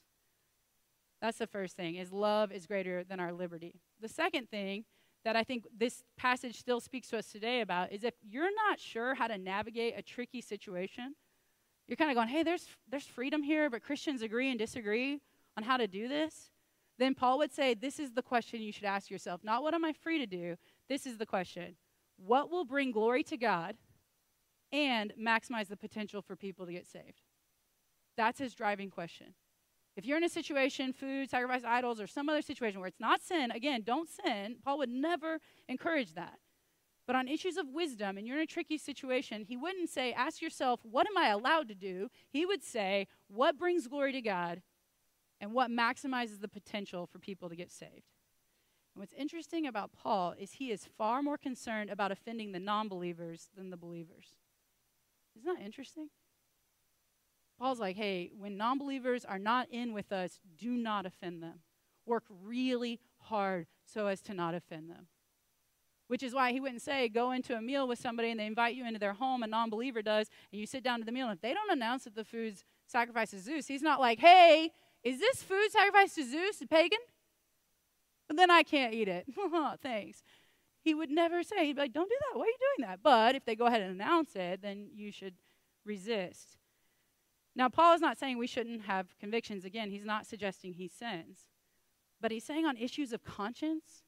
That's 1.20 1.38
the 1.38 1.46
first 1.46 1.76
thing, 1.76 1.96
is 1.96 2.12
love 2.12 2.50
is 2.50 2.66
greater 2.66 3.04
than 3.04 3.20
our 3.20 3.32
liberty. 3.32 3.80
The 4.00 4.08
second 4.08 4.48
thing 4.50 4.84
that 5.24 5.36
I 5.36 5.44
think 5.44 5.64
this 5.76 6.02
passage 6.16 6.58
still 6.58 6.80
speaks 6.80 7.08
to 7.08 7.18
us 7.18 7.30
today 7.30 7.60
about 7.60 7.92
is 7.92 8.04
if 8.04 8.14
you're 8.22 8.54
not 8.68 8.80
sure 8.80 9.14
how 9.14 9.26
to 9.26 9.36
navigate 9.36 9.94
a 9.98 10.02
tricky 10.02 10.40
situation, 10.40 11.14
you're 11.86 11.96
kind 11.96 12.10
of 12.10 12.14
going, 12.14 12.28
hey, 12.28 12.42
there's, 12.42 12.66
there's 12.88 13.06
freedom 13.06 13.42
here, 13.42 13.68
but 13.68 13.82
Christians 13.82 14.22
agree 14.22 14.48
and 14.48 14.58
disagree 14.58 15.20
on 15.56 15.62
how 15.62 15.76
to 15.76 15.86
do 15.86 16.08
this. 16.08 16.50
Then 16.98 17.14
Paul 17.14 17.38
would 17.38 17.52
say, 17.52 17.74
this 17.74 17.98
is 17.98 18.12
the 18.12 18.22
question 18.22 18.62
you 18.62 18.72
should 18.72 18.84
ask 18.84 19.10
yourself. 19.10 19.42
Not 19.42 19.62
what 19.62 19.74
am 19.74 19.84
I 19.84 19.92
free 19.92 20.18
to 20.18 20.26
do? 20.26 20.56
This 20.88 21.06
is 21.06 21.18
the 21.18 21.26
question 21.26 21.76
What 22.16 22.50
will 22.50 22.64
bring 22.64 22.92
glory 22.92 23.22
to 23.24 23.36
God 23.36 23.76
and 24.72 25.12
maximize 25.20 25.68
the 25.68 25.76
potential 25.76 26.22
for 26.22 26.36
people 26.36 26.66
to 26.66 26.72
get 26.72 26.86
saved? 26.86 27.22
That's 28.16 28.38
his 28.38 28.54
driving 28.54 28.90
question. 28.90 29.34
If 29.96 30.06
you're 30.06 30.16
in 30.16 30.24
a 30.24 30.28
situation, 30.28 30.92
food, 30.92 31.28
sacrifice 31.28 31.64
idols, 31.64 32.00
or 32.00 32.06
some 32.06 32.28
other 32.28 32.42
situation 32.42 32.80
where 32.80 32.88
it's 32.88 33.00
not 33.00 33.20
sin, 33.20 33.50
again, 33.50 33.82
don't 33.84 34.08
sin. 34.08 34.56
Paul 34.64 34.78
would 34.78 34.88
never 34.88 35.40
encourage 35.68 36.14
that. 36.14 36.38
But 37.06 37.16
on 37.16 37.26
issues 37.26 37.56
of 37.56 37.68
wisdom, 37.68 38.16
and 38.16 38.26
you're 38.26 38.36
in 38.36 38.42
a 38.42 38.46
tricky 38.46 38.78
situation, 38.78 39.44
he 39.44 39.56
wouldn't 39.56 39.90
say, 39.90 40.12
Ask 40.12 40.40
yourself, 40.40 40.80
what 40.84 41.06
am 41.08 41.18
I 41.18 41.28
allowed 41.28 41.68
to 41.68 41.74
do? 41.74 42.08
He 42.30 42.46
would 42.46 42.62
say, 42.62 43.08
What 43.26 43.58
brings 43.58 43.88
glory 43.88 44.12
to 44.12 44.22
God 44.22 44.62
and 45.40 45.52
what 45.52 45.70
maximizes 45.70 46.40
the 46.40 46.48
potential 46.48 47.06
for 47.06 47.18
people 47.18 47.48
to 47.48 47.56
get 47.56 47.72
saved? 47.72 48.14
And 48.94 49.02
what's 49.02 49.12
interesting 49.14 49.66
about 49.66 49.92
Paul 49.92 50.34
is 50.38 50.52
he 50.52 50.70
is 50.70 50.88
far 50.96 51.22
more 51.22 51.36
concerned 51.36 51.90
about 51.90 52.12
offending 52.12 52.52
the 52.52 52.60
non 52.60 52.88
believers 52.88 53.48
than 53.56 53.70
the 53.70 53.76
believers. 53.76 54.36
Isn't 55.36 55.54
that 55.54 55.64
interesting? 55.64 56.08
Paul's 57.58 57.78
like, 57.78 57.96
hey, 57.96 58.30
when 58.38 58.56
non 58.56 58.78
believers 58.78 59.24
are 59.24 59.38
not 59.38 59.68
in 59.70 59.92
with 59.92 60.12
us, 60.12 60.40
do 60.56 60.70
not 60.70 61.04
offend 61.04 61.42
them. 61.42 61.60
Work 62.06 62.24
really 62.42 63.00
hard 63.18 63.66
so 63.84 64.06
as 64.06 64.22
to 64.22 64.34
not 64.34 64.54
offend 64.54 64.90
them. 64.90 65.08
Which 66.08 66.22
is 66.22 66.34
why 66.34 66.52
he 66.52 66.58
wouldn't 66.58 66.82
say, 66.82 67.08
go 67.08 67.30
into 67.32 67.54
a 67.54 67.60
meal 67.60 67.86
with 67.86 68.00
somebody 68.00 68.30
and 68.30 68.40
they 68.40 68.46
invite 68.46 68.74
you 68.74 68.86
into 68.86 68.98
their 68.98 69.12
home, 69.12 69.42
a 69.42 69.46
non 69.46 69.70
believer 69.70 70.02
does, 70.02 70.28
and 70.50 70.60
you 70.60 70.66
sit 70.66 70.82
down 70.82 71.00
to 71.00 71.04
the 71.04 71.12
meal. 71.12 71.28
And 71.28 71.36
if 71.36 71.42
they 71.42 71.52
don't 71.52 71.70
announce 71.70 72.04
that 72.04 72.16
the 72.16 72.24
food's 72.24 72.64
sacrificed 72.86 73.32
to 73.32 73.38
Zeus, 73.38 73.66
he's 73.66 73.82
not 73.82 74.00
like, 74.00 74.18
hey, 74.18 74.70
is 75.04 75.20
this 75.20 75.42
food 75.42 75.70
sacrificed 75.70 76.16
to 76.16 76.24
Zeus, 76.24 76.60
a 76.62 76.66
pagan? 76.66 76.98
But 78.26 78.36
then 78.36 78.50
I 78.50 78.62
can't 78.62 78.94
eat 78.94 79.08
it. 79.08 79.26
Thanks 79.82 80.22
he 80.82 80.94
would 80.94 81.10
never 81.10 81.42
say, 81.42 81.66
he'd 81.66 81.76
be 81.76 81.82
like, 81.82 81.92
don't 81.92 82.08
do 82.08 82.16
that. 82.20 82.38
Why 82.38 82.44
are 82.44 82.46
you 82.46 82.56
doing 82.76 82.88
that? 82.88 83.00
But 83.02 83.34
if 83.34 83.44
they 83.44 83.54
go 83.54 83.66
ahead 83.66 83.82
and 83.82 83.92
announce 83.92 84.34
it, 84.34 84.62
then 84.62 84.88
you 84.94 85.12
should 85.12 85.34
resist. 85.84 86.56
Now, 87.54 87.68
Paul 87.68 87.94
is 87.94 88.00
not 88.00 88.18
saying 88.18 88.38
we 88.38 88.46
shouldn't 88.46 88.82
have 88.82 89.18
convictions. 89.18 89.64
Again, 89.64 89.90
he's 89.90 90.04
not 90.04 90.26
suggesting 90.26 90.74
he 90.74 90.88
sins. 90.88 91.48
But 92.20 92.30
he's 92.30 92.44
saying 92.44 92.64
on 92.64 92.76
issues 92.76 93.12
of 93.12 93.24
conscience, 93.24 94.04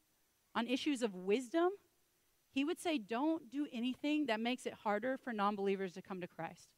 on 0.55 0.67
issues 0.67 1.03
of 1.03 1.15
wisdom, 1.15 1.71
he 2.51 2.65
would 2.65 2.79
say, 2.79 2.99
don't 2.99 3.51
do 3.51 3.67
anything 3.73 4.27
that 4.27 4.41
makes 4.41 4.67
it 4.67 4.75
harder 4.75 5.17
for 5.17 5.33
non 5.33 5.57
believers 5.57 5.93
to 5.95 6.03
come 6.03 6.21
to 6.21 6.27
Christ. 6.27 6.69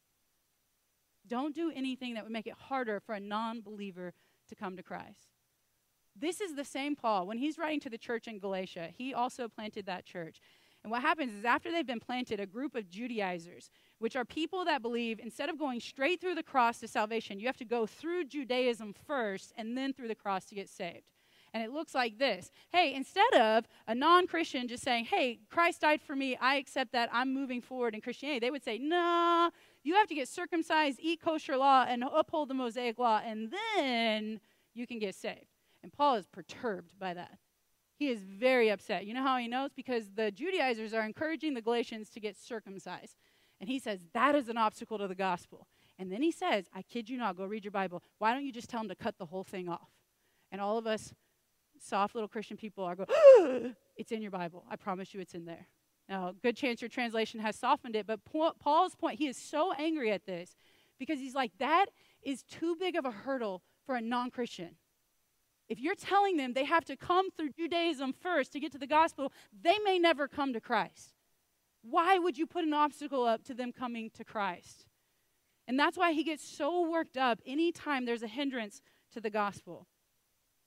Don't 1.27 1.53
do 1.53 1.71
anything 1.75 2.13
that 2.13 2.23
would 2.23 2.31
make 2.31 2.47
it 2.47 2.53
harder 2.53 2.99
for 2.99 3.13
a 3.13 3.19
non 3.19 3.61
believer 3.61 4.13
to 4.47 4.55
come 4.55 4.77
to 4.77 4.83
Christ. 4.83 5.34
This 6.15 6.39
is 6.39 6.55
the 6.55 6.63
same 6.63 6.95
Paul. 6.95 7.27
When 7.27 7.37
he's 7.37 7.57
writing 7.57 7.81
to 7.81 7.89
the 7.89 7.97
church 7.97 8.27
in 8.27 8.39
Galatia, 8.39 8.89
he 8.97 9.13
also 9.13 9.47
planted 9.47 9.85
that 9.85 10.05
church. 10.05 10.39
And 10.83 10.91
what 10.91 11.01
happens 11.01 11.33
is 11.33 11.43
after 11.43 11.71
they've 11.71 11.85
been 11.85 11.99
planted, 11.99 12.39
a 12.39 12.45
group 12.45 12.75
of 12.75 12.87
Judaizers, 12.87 13.71
which 13.97 14.15
are 14.15 14.23
people 14.23 14.63
that 14.65 14.83
believe 14.83 15.19
instead 15.19 15.49
of 15.49 15.57
going 15.57 15.79
straight 15.79 16.21
through 16.21 16.35
the 16.35 16.43
cross 16.43 16.79
to 16.79 16.87
salvation, 16.87 17.39
you 17.39 17.47
have 17.47 17.57
to 17.57 17.65
go 17.65 17.87
through 17.87 18.25
Judaism 18.25 18.93
first 19.07 19.51
and 19.57 19.75
then 19.75 19.93
through 19.93 20.09
the 20.09 20.15
cross 20.15 20.45
to 20.45 20.55
get 20.55 20.69
saved. 20.69 21.11
And 21.55 21.63
it 21.63 21.71
looks 21.71 21.95
like 21.95 22.19
this 22.19 22.51
Hey, 22.71 22.93
instead 22.93 23.33
of 23.33 23.67
a 23.87 23.95
non 23.95 24.27
Christian 24.27 24.67
just 24.67 24.83
saying, 24.83 25.05
Hey, 25.05 25.39
Christ 25.49 25.81
died 25.81 26.01
for 26.01 26.15
me, 26.15 26.37
I 26.39 26.57
accept 26.57 26.91
that, 26.91 27.09
I'm 27.11 27.33
moving 27.33 27.61
forward 27.61 27.95
in 27.95 28.01
Christianity, 28.01 28.39
they 28.39 28.51
would 28.51 28.63
say, 28.63 28.77
Nah, 28.77 29.49
you 29.83 29.95
have 29.95 30.07
to 30.09 30.15
get 30.15 30.27
circumcised, 30.27 30.99
eat 31.01 31.19
kosher 31.19 31.57
law, 31.57 31.85
and 31.87 32.03
uphold 32.03 32.49
the 32.49 32.53
Mosaic 32.53 32.99
law, 32.99 33.21
and 33.25 33.51
then 33.75 34.39
you 34.75 34.85
can 34.85 34.99
get 34.99 35.15
saved. 35.15 35.54
And 35.85 35.93
Paul 35.93 36.15
is 36.15 36.25
perturbed 36.25 36.97
by 36.97 37.13
that. 37.13 37.37
He 37.95 38.09
is 38.09 38.23
very 38.23 38.69
upset. 38.69 39.05
You 39.05 39.13
know 39.13 39.21
how 39.21 39.37
he 39.37 39.47
knows? 39.47 39.69
Because 39.71 40.09
the 40.15 40.31
Judaizers 40.31 40.95
are 40.95 41.05
encouraging 41.05 41.53
the 41.53 41.61
Galatians 41.61 42.09
to 42.09 42.19
get 42.19 42.35
circumcised. 42.35 43.17
And 43.61 43.69
he 43.69 43.77
says, 43.77 43.99
that 44.15 44.33
is 44.33 44.49
an 44.49 44.57
obstacle 44.57 44.97
to 44.97 45.07
the 45.07 45.13
gospel. 45.13 45.67
And 45.99 46.11
then 46.11 46.23
he 46.23 46.31
says, 46.31 46.65
I 46.73 46.81
kid 46.81 47.07
you 47.07 47.19
not, 47.19 47.37
go 47.37 47.45
read 47.45 47.63
your 47.63 47.71
Bible. 47.71 48.01
Why 48.17 48.33
don't 48.33 48.43
you 48.43 48.51
just 48.51 48.67
tell 48.67 48.79
them 48.79 48.89
to 48.89 48.95
cut 48.95 49.19
the 49.19 49.27
whole 49.27 49.43
thing 49.43 49.69
off? 49.69 49.91
And 50.51 50.59
all 50.59 50.79
of 50.79 50.87
us 50.87 51.13
soft 51.79 52.15
little 52.15 52.27
Christian 52.27 52.57
people 52.57 52.83
are 52.83 52.95
going, 52.95 53.75
it's 53.95 54.11
in 54.11 54.23
your 54.23 54.31
Bible. 54.31 54.65
I 54.67 54.75
promise 54.75 55.13
you 55.13 55.19
it's 55.19 55.35
in 55.35 55.45
there. 55.45 55.67
Now, 56.09 56.33
good 56.41 56.57
chance 56.57 56.81
your 56.81 56.89
translation 56.89 57.39
has 57.41 57.55
softened 57.55 57.95
it, 57.95 58.07
but 58.07 58.21
Paul's 58.25 58.95
point, 58.95 59.19
he 59.19 59.27
is 59.27 59.37
so 59.37 59.71
angry 59.73 60.11
at 60.11 60.25
this 60.25 60.55
because 60.97 61.19
he's 61.19 61.35
like, 61.35 61.51
that 61.59 61.85
is 62.23 62.41
too 62.41 62.75
big 62.75 62.95
of 62.95 63.05
a 63.05 63.11
hurdle 63.11 63.61
for 63.85 63.95
a 63.95 64.01
non 64.01 64.31
Christian. 64.31 64.77
If 65.67 65.79
you're 65.79 65.95
telling 65.95 66.37
them 66.37 66.53
they 66.53 66.65
have 66.65 66.85
to 66.85 66.95
come 66.95 67.31
through 67.31 67.51
Judaism 67.51 68.13
first 68.13 68.53
to 68.53 68.59
get 68.59 68.71
to 68.73 68.77
the 68.77 68.87
gospel, 68.87 69.31
they 69.63 69.77
may 69.83 69.97
never 69.97 70.27
come 70.27 70.53
to 70.53 70.61
Christ. 70.61 71.13
Why 71.81 72.17
would 72.17 72.37
you 72.37 72.45
put 72.45 72.65
an 72.65 72.73
obstacle 72.73 73.25
up 73.25 73.43
to 73.45 73.53
them 73.53 73.71
coming 73.71 74.09
to 74.11 74.23
Christ? 74.23 74.85
And 75.67 75.79
that's 75.79 75.97
why 75.97 76.13
he 76.13 76.23
gets 76.23 76.47
so 76.47 76.87
worked 76.89 77.17
up 77.17 77.39
anytime 77.45 78.05
there's 78.05 78.23
a 78.23 78.27
hindrance 78.27 78.81
to 79.13 79.21
the 79.21 79.31
gospel. 79.31 79.87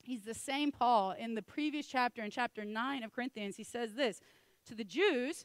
He's 0.03 0.23
the 0.23 0.35
same 0.35 0.73
Paul 0.73 1.13
in 1.13 1.35
the 1.35 1.43
previous 1.43 1.87
chapter, 1.87 2.23
in 2.23 2.31
chapter 2.31 2.65
9 2.65 3.03
of 3.03 3.13
Corinthians. 3.13 3.57
He 3.57 3.65
says 3.65 3.95
this 3.95 4.21
To 4.67 4.75
the 4.75 4.85
Jews, 4.85 5.45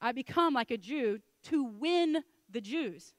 I 0.00 0.12
become 0.12 0.52
like 0.52 0.70
a 0.70 0.76
Jew 0.76 1.20
to 1.44 1.64
win 1.64 2.24
the 2.50 2.60
Jews. 2.60 3.14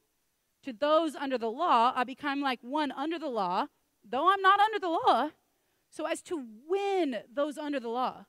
To 0.64 0.72
those 0.72 1.14
under 1.14 1.38
the 1.38 1.50
law, 1.50 1.92
I 1.94 2.04
become 2.04 2.40
like 2.40 2.60
one 2.62 2.92
under 2.92 3.18
the 3.18 3.28
law, 3.28 3.66
though 4.08 4.32
I'm 4.32 4.42
not 4.42 4.60
under 4.60 4.78
the 4.78 4.88
law 4.88 5.30
so 5.94 6.06
as 6.06 6.20
to 6.22 6.44
win 6.68 7.18
those 7.32 7.56
under 7.56 7.78
the 7.78 7.88
law. 7.88 8.26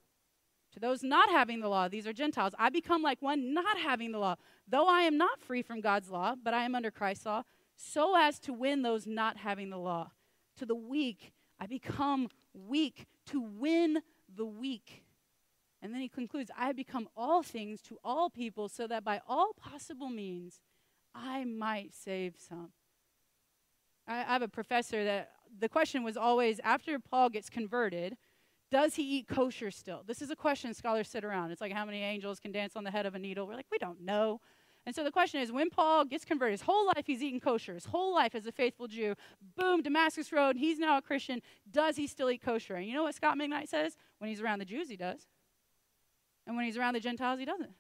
To 0.74 0.80
those 0.80 1.04
not 1.04 1.30
having 1.30 1.62
the 1.62 1.70
law, 1.70 1.88
these 1.88 2.06
are 2.06 2.14
Gentiles, 2.14 2.54
I 2.60 2.70
become 2.70 3.02
like 3.02 3.22
one 3.22 3.54
not 3.54 3.78
having 3.78 4.12
the 4.12 4.20
law. 4.20 4.36
Though 4.68 4.88
I 4.88 5.02
am 5.02 5.18
not 5.18 5.40
free 5.40 5.62
from 5.62 5.82
God's 5.82 6.10
law, 6.10 6.36
but 6.42 6.54
I 6.54 6.64
am 6.64 6.76
under 6.76 6.92
Christ's 6.92 7.26
law, 7.26 7.44
so 7.76 8.16
as 8.18 8.40
to 8.40 8.54
win 8.54 8.82
those 8.82 9.08
not 9.08 9.38
having 9.38 9.70
the 9.70 9.78
law. 9.78 10.12
To 10.58 10.66
the 10.66 10.76
weak, 10.76 11.32
I 11.60 11.66
become 11.66 12.30
weak 12.54 13.08
to 13.28 13.42
win 13.42 14.02
the 14.34 14.46
weak. 14.46 15.04
And 15.82 15.94
then 15.94 16.02
he 16.02 16.10
concludes 16.10 16.52
I 16.58 16.68
have 16.68 16.76
become 16.76 17.08
all 17.16 17.42
things 17.42 17.82
to 17.84 17.98
all 18.04 18.30
people 18.30 18.70
so 18.70 18.86
that 18.88 19.04
by 19.04 19.22
all 19.28 19.54
possible 19.54 20.10
means 20.10 20.60
I 21.14 21.46
might 21.46 21.96
save 21.96 22.36
some. 22.38 22.74
I, 24.08 24.20
I 24.20 24.34
have 24.34 24.42
a 24.42 24.48
professor 24.48 25.04
that 25.06 25.32
the 25.60 25.70
question 25.70 26.04
was 26.04 26.18
always 26.18 26.60
after 26.64 27.00
Paul 27.00 27.30
gets 27.30 27.50
converted, 27.50 28.18
does 28.72 28.96
he 28.96 29.04
eat 29.18 29.28
kosher 29.28 29.72
still? 29.72 30.04
This 30.06 30.22
is 30.22 30.30
a 30.30 30.36
question 30.36 30.74
scholars 30.74 31.08
sit 31.08 31.24
around. 31.24 31.52
It's 31.52 31.62
like 31.62 31.72
how 31.72 31.86
many 31.86 32.02
angels 32.02 32.40
can 32.40 32.52
dance 32.52 32.76
on 32.76 32.84
the 32.84 32.92
head 32.92 33.06
of 33.06 33.16
a 33.16 33.20
needle? 33.20 33.48
We're 33.48 33.56
like, 33.56 33.68
we 33.72 33.78
don't 33.78 34.02
know. 34.02 34.42
And 34.86 34.94
so 34.94 35.04
the 35.04 35.12
question 35.12 35.42
is 35.42 35.52
when 35.52 35.70
Paul 35.70 36.06
gets 36.06 36.26
converted, 36.26 36.54
his 36.54 36.62
whole 36.62 36.86
life 36.88 37.06
he's 37.08 37.24
eating 37.24 37.40
kosher, 37.40 37.74
his 37.74 37.86
whole 37.86 38.14
life 38.14 38.36
as 38.36 38.46
a 38.46 38.52
faithful 38.52 38.88
Jew, 38.88 39.16
boom, 39.56 39.82
Damascus 39.82 40.32
Road, 40.32 40.58
he's 40.58 40.78
now 40.78 40.98
a 40.98 41.02
Christian. 41.02 41.42
Does 41.72 41.96
he 41.96 42.06
still 42.06 42.30
eat 42.30 42.44
kosher? 42.44 42.76
And 42.76 42.86
you 42.86 42.94
know 42.94 43.04
what 43.04 43.16
Scot 43.16 43.38
McKnight 43.38 43.68
says? 43.68 43.98
When 44.20 44.30
he's 44.30 44.42
around 44.42 44.60
the 44.60 44.66
Jews, 44.66 44.90
he 44.90 44.96
does. 44.96 45.28
And 46.46 46.56
when 46.56 46.66
he's 46.66 46.78
around 46.78 46.94
the 46.94 47.00
Gentiles, 47.00 47.40
he 47.40 47.46
doesn't. 47.46 47.74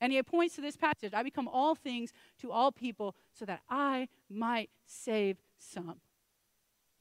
And 0.00 0.12
he 0.12 0.20
points 0.22 0.56
to 0.56 0.60
this 0.60 0.76
passage 0.76 1.14
I 1.14 1.22
become 1.22 1.48
all 1.48 1.74
things 1.74 2.12
to 2.40 2.50
all 2.50 2.72
people 2.72 3.14
so 3.32 3.44
that 3.44 3.60
I 3.70 4.08
might 4.28 4.70
save 4.86 5.38
some. 5.58 6.00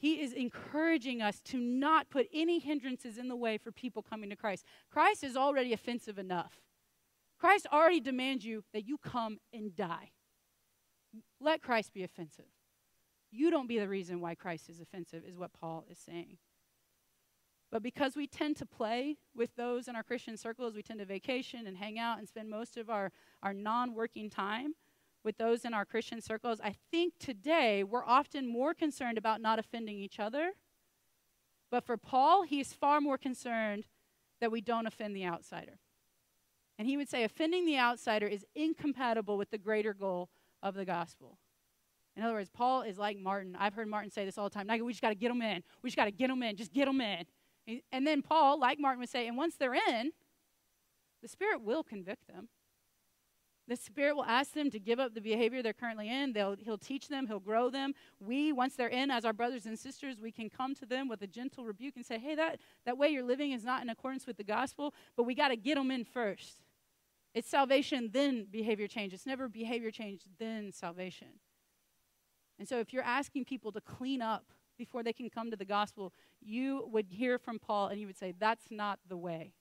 He 0.04 0.20
is 0.20 0.34
encouraging 0.34 1.22
us 1.22 1.40
to 1.46 1.58
not 1.58 2.10
put 2.10 2.28
any 2.34 2.60
hindrances 2.60 3.18
in 3.18 3.30
the 3.30 3.38
way 3.38 3.58
for 3.58 3.72
people 3.72 4.02
coming 4.02 4.30
to 4.32 4.36
Christ. 4.36 4.66
Christ 4.92 5.24
is 5.24 5.38
already 5.38 5.72
offensive 5.72 6.20
enough. 6.20 6.60
Christ 7.40 7.68
already 7.72 8.02
demands 8.02 8.44
you 8.44 8.66
that 8.74 8.86
you 8.86 8.98
come 8.98 9.38
and 9.54 9.74
die. 9.74 10.12
Let 11.40 11.62
Christ 11.62 11.94
be 11.94 12.04
offensive. 12.04 12.52
You 13.32 13.50
don't 13.50 13.70
be 13.70 13.80
the 13.80 13.88
reason 13.88 14.20
why 14.20 14.36
Christ 14.36 14.68
is 14.68 14.82
offensive, 14.82 15.24
is 15.26 15.38
what 15.38 15.54
Paul 15.54 15.86
is 15.90 16.00
saying. 16.00 16.38
But 17.72 17.82
because 17.82 18.18
we 18.18 18.28
tend 18.28 18.58
to 18.58 18.66
play 18.66 19.16
with 19.34 19.56
those 19.56 19.88
in 19.88 19.96
our 19.96 20.04
Christian 20.04 20.36
circles, 20.36 20.76
we 20.76 20.84
tend 20.84 21.00
to 21.00 21.06
vacation 21.06 21.66
and 21.66 21.78
hang 21.78 21.98
out 21.98 22.20
and 22.20 22.28
spend 22.28 22.50
most 22.50 22.76
of 22.76 22.90
our, 22.90 23.14
our 23.42 23.54
non 23.54 23.94
working 23.94 24.30
time 24.30 24.74
with 25.24 25.38
those 25.38 25.66
in 25.66 25.74
our 25.74 25.86
Christian 25.86 26.22
circles, 26.22 26.60
I 26.64 26.76
think 26.92 27.14
today 27.20 27.84
we're 27.84 28.06
often 28.06 28.48
more 28.48 28.74
concerned 28.74 29.18
about 29.18 29.42
not 29.42 29.60
offending 29.60 29.98
each 29.98 30.20
other. 30.20 30.54
But 31.72 31.86
for 31.86 31.98
Paul, 31.98 32.44
he's 32.44 32.74
far 32.74 33.02
more 33.02 33.18
concerned 33.18 33.86
that 34.42 34.52
we 34.52 34.62
don't 34.62 34.86
offend 34.86 35.16
the 35.16 35.26
outsider. 35.26 35.80
And 36.78 36.88
he 36.88 36.98
would 36.98 37.10
say 37.10 37.24
offending 37.24 37.66
the 37.66 37.78
outsider 37.78 38.28
is 38.28 38.46
incompatible 38.56 39.38
with 39.38 39.52
the 39.52 39.58
greater 39.58 39.94
goal 39.94 40.30
of 40.62 40.76
the 40.76 40.86
gospel. 40.86 41.38
In 42.16 42.24
other 42.24 42.34
words, 42.34 42.50
Paul 42.50 42.84
is 42.84 42.98
like 42.98 43.18
Martin. 43.18 43.56
I've 43.58 43.74
heard 43.74 43.88
Martin 43.88 44.12
say 44.12 44.26
this 44.26 44.38
all 44.38 44.50
the 44.50 44.54
time. 44.54 44.68
we 44.68 44.92
just 44.92 45.02
got 45.02 45.10
to 45.10 45.16
get 45.16 45.30
them 45.30 45.42
in. 45.42 45.64
We 45.82 45.90
just 45.90 45.98
got 45.98 46.06
to 46.06 46.12
get 46.12 46.28
them 46.28 46.44
in. 46.44 46.56
Just 46.56 46.74
get 46.74 46.86
them 46.86 47.02
in. 47.02 47.26
And 47.92 48.06
then 48.06 48.22
Paul, 48.22 48.60
like 48.60 48.80
Martin, 48.80 49.00
would 49.00 49.10
say, 49.10 49.28
and 49.28 49.38
once 49.38 49.56
they're 49.56 49.74
in, 49.74 50.12
the 51.22 51.28
Spirit 51.28 51.62
will 51.62 51.84
convict 51.84 52.28
them. 52.28 52.50
The 53.68 53.76
Spirit 53.78 54.16
will 54.16 54.26
ask 54.26 54.54
them 54.54 54.70
to 54.72 54.80
give 54.80 55.00
up 55.00 55.14
the 55.14 55.22
behavior 55.22 55.62
they're 55.62 55.72
currently 55.72 56.10
in. 56.10 56.34
They'll, 56.34 56.58
he'll 56.60 56.78
teach 56.78 57.08
them, 57.08 57.28
He'll 57.28 57.40
grow 57.40 57.70
them. 57.70 57.94
We, 58.20 58.52
once 58.52 58.76
they're 58.76 58.90
in, 58.90 59.10
as 59.10 59.24
our 59.24 59.32
brothers 59.32 59.66
and 59.66 59.80
sisters, 59.80 60.20
we 60.20 60.32
can 60.32 60.50
come 60.50 60.76
to 60.76 60.86
them 60.86 61.08
with 61.08 61.22
a 61.22 61.28
gentle 61.28 61.64
rebuke 61.64 61.96
and 61.96 62.06
say, 62.06 62.20
hey, 62.20 62.36
that, 62.36 62.60
that 62.86 62.98
way 62.98 63.10
you're 63.10 63.24
living 63.24 63.54
is 63.54 63.64
not 63.64 63.82
in 63.82 63.90
accordance 63.90 64.28
with 64.28 64.36
the 64.36 64.44
gospel, 64.44 64.94
but 65.16 65.24
we 65.24 65.34
got 65.34 65.48
to 65.48 65.56
get 65.56 65.76
them 65.76 65.92
in 65.92 66.04
first. 66.04 66.58
It's 67.34 67.50
salvation, 67.50 68.10
then 68.12 68.48
behavior 68.52 68.88
change. 68.88 69.14
It's 69.14 69.26
never 69.26 69.48
behavior 69.48 69.92
change, 69.92 70.24
then 70.40 70.72
salvation. 70.72 71.40
And 72.60 72.68
so 72.68 72.80
if 72.80 72.94
you're 72.94 73.04
asking 73.04 73.46
people 73.46 73.72
to 73.72 73.82
clean 73.82 74.22
up 74.22 74.46
before 74.78 75.04
they 75.04 75.14
can 75.14 75.30
come 75.30 75.50
to 75.52 75.58
the 75.58 75.66
gospel, 75.66 76.14
you 76.42 76.88
would 76.92 77.08
hear 77.10 77.40
from 77.40 77.60
Paul 77.60 77.88
and 77.88 78.00
you 78.00 78.08
would 78.08 78.18
say, 78.18 78.34
that's 78.38 78.66
not 78.70 79.00
the 79.08 79.18
way. 79.18 79.54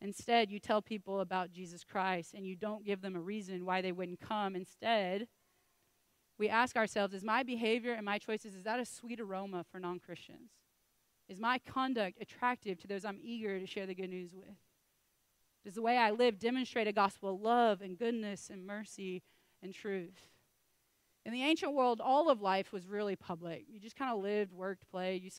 Instead, 0.00 0.50
you 0.50 0.58
tell 0.58 0.82
people 0.82 1.20
about 1.20 1.50
Jesus 1.50 1.82
Christ 1.84 2.34
and 2.34 2.46
you 2.46 2.56
don't 2.56 2.84
give 2.84 3.00
them 3.00 3.16
a 3.16 3.20
reason 3.20 3.64
why 3.64 3.80
they 3.80 3.92
wouldn't 3.92 4.20
come. 4.20 4.54
Instead, 4.54 5.28
we 6.38 6.48
ask 6.48 6.76
ourselves, 6.76 7.14
is 7.14 7.24
my 7.24 7.42
behavior 7.42 7.92
and 7.92 8.04
my 8.04 8.18
choices, 8.18 8.54
is 8.54 8.64
that 8.64 8.80
a 8.80 8.84
sweet 8.84 9.20
aroma 9.20 9.64
for 9.70 9.78
non 9.78 10.00
Christians? 10.00 10.50
Is 11.28 11.40
my 11.40 11.58
conduct 11.58 12.20
attractive 12.20 12.78
to 12.80 12.86
those 12.86 13.04
I'm 13.04 13.18
eager 13.22 13.58
to 13.58 13.66
share 13.66 13.86
the 13.86 13.94
good 13.94 14.10
news 14.10 14.34
with? 14.34 14.56
Does 15.64 15.74
the 15.74 15.82
way 15.82 15.96
I 15.96 16.10
live 16.10 16.38
demonstrate 16.38 16.86
a 16.86 16.92
gospel 16.92 17.34
of 17.34 17.40
love 17.40 17.80
and 17.80 17.98
goodness 17.98 18.50
and 18.50 18.66
mercy 18.66 19.22
and 19.62 19.72
truth? 19.72 20.28
In 21.24 21.32
the 21.32 21.42
ancient 21.42 21.72
world, 21.72 22.02
all 22.04 22.28
of 22.28 22.42
life 22.42 22.70
was 22.70 22.86
really 22.86 23.16
public. 23.16 23.64
You 23.66 23.80
just 23.80 23.96
kind 23.96 24.12
of 24.12 24.22
lived, 24.22 24.52
worked, 24.52 24.90
played. 24.90 25.22
You 25.22 25.30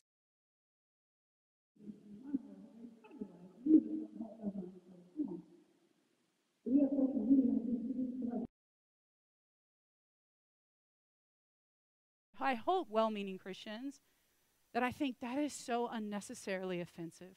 I 12.46 12.54
hope 12.54 12.88
well 12.90 13.10
meaning 13.10 13.38
Christians 13.38 14.00
that 14.72 14.82
I 14.82 14.92
think 14.92 15.16
that 15.20 15.38
is 15.38 15.52
so 15.52 15.88
unnecessarily 15.90 16.80
offensive. 16.80 17.34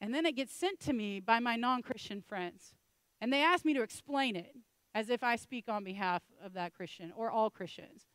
And 0.00 0.14
then 0.14 0.24
it 0.24 0.36
gets 0.36 0.54
sent 0.54 0.78
to 0.80 0.92
me 0.92 1.20
by 1.20 1.40
my 1.40 1.56
non 1.56 1.82
Christian 1.82 2.20
friends. 2.20 2.74
And 3.20 3.32
they 3.32 3.42
ask 3.42 3.64
me 3.64 3.74
to 3.74 3.82
explain 3.82 4.36
it 4.36 4.54
as 4.94 5.10
if 5.10 5.22
I 5.22 5.36
speak 5.36 5.68
on 5.68 5.84
behalf 5.84 6.22
of 6.42 6.54
that 6.54 6.74
Christian 6.74 7.12
or 7.16 7.30
all 7.30 7.50
Christians. 7.50 8.06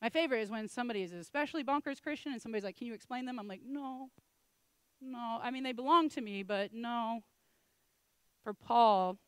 My 0.00 0.08
favorite 0.08 0.40
is 0.40 0.50
when 0.50 0.68
somebody 0.68 1.02
is 1.02 1.12
especially 1.12 1.64
bonkers 1.64 2.02
Christian 2.02 2.32
and 2.32 2.40
somebody's 2.40 2.64
like, 2.64 2.76
Can 2.76 2.86
you 2.86 2.94
explain 2.94 3.26
them? 3.26 3.38
I'm 3.38 3.48
like, 3.48 3.62
No, 3.64 4.08
no. 5.00 5.38
I 5.42 5.50
mean, 5.50 5.64
they 5.64 5.72
belong 5.72 6.08
to 6.10 6.20
me, 6.20 6.42
but 6.42 6.72
no. 6.72 7.22
For 8.48 8.54
Paul, 8.54 9.18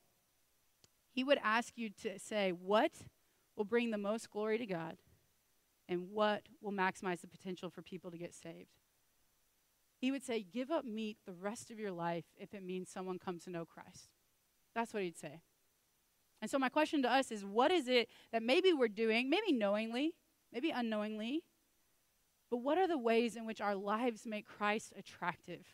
he 1.13 1.25
would 1.25 1.37
ask 1.45 1.77
you 1.77 1.91
to 2.05 2.19
say, 2.19 2.53
What 2.53 2.93
will 3.55 3.67
bring 3.67 3.91
the 3.91 3.99
most 3.99 4.31
glory 4.31 4.57
to 4.57 4.65
God? 4.65 4.97
And 5.87 6.09
what 6.11 6.45
will 6.63 6.73
maximize 6.73 7.21
the 7.21 7.27
potential 7.27 7.69
for 7.69 7.83
people 7.83 8.11
to 8.13 8.17
get 8.17 8.33
saved? 8.33 8.71
He 9.99 10.11
would 10.11 10.25
say, 10.25 10.43
Give 10.43 10.71
up 10.71 10.87
meat 10.87 11.19
the 11.27 11.35
rest 11.35 11.71
of 11.71 11.79
your 11.79 11.91
life 11.93 12.25
if 12.39 12.55
it 12.55 12.63
means 12.63 12.89
someone 12.89 13.19
comes 13.19 13.45
to 13.45 13.51
know 13.51 13.67
Christ. 13.67 14.09
That's 14.75 14.95
what 14.95 15.03
he'd 15.03 15.19
say. 15.19 15.43
And 16.41 16.51
so, 16.51 16.59
my 16.59 16.71
question 16.71 17.03
to 17.03 17.13
us 17.13 17.31
is 17.31 17.45
what 17.45 17.71
is 17.71 17.89
it 17.89 18.09
that 18.33 18.43
maybe 18.43 18.73
we're 18.73 18.89
doing, 18.89 19.29
maybe 19.29 19.53
knowingly, 19.53 20.15
maybe 20.51 20.71
unknowingly, 20.71 21.43
but 22.51 22.63
what 22.63 22.79
are 22.79 22.89
the 22.89 22.97
ways 22.97 23.37
in 23.37 23.45
which 23.45 23.61
our 23.61 23.75
lives 23.75 24.23
make 24.25 24.47
Christ 24.47 24.95
attractive? 24.97 25.67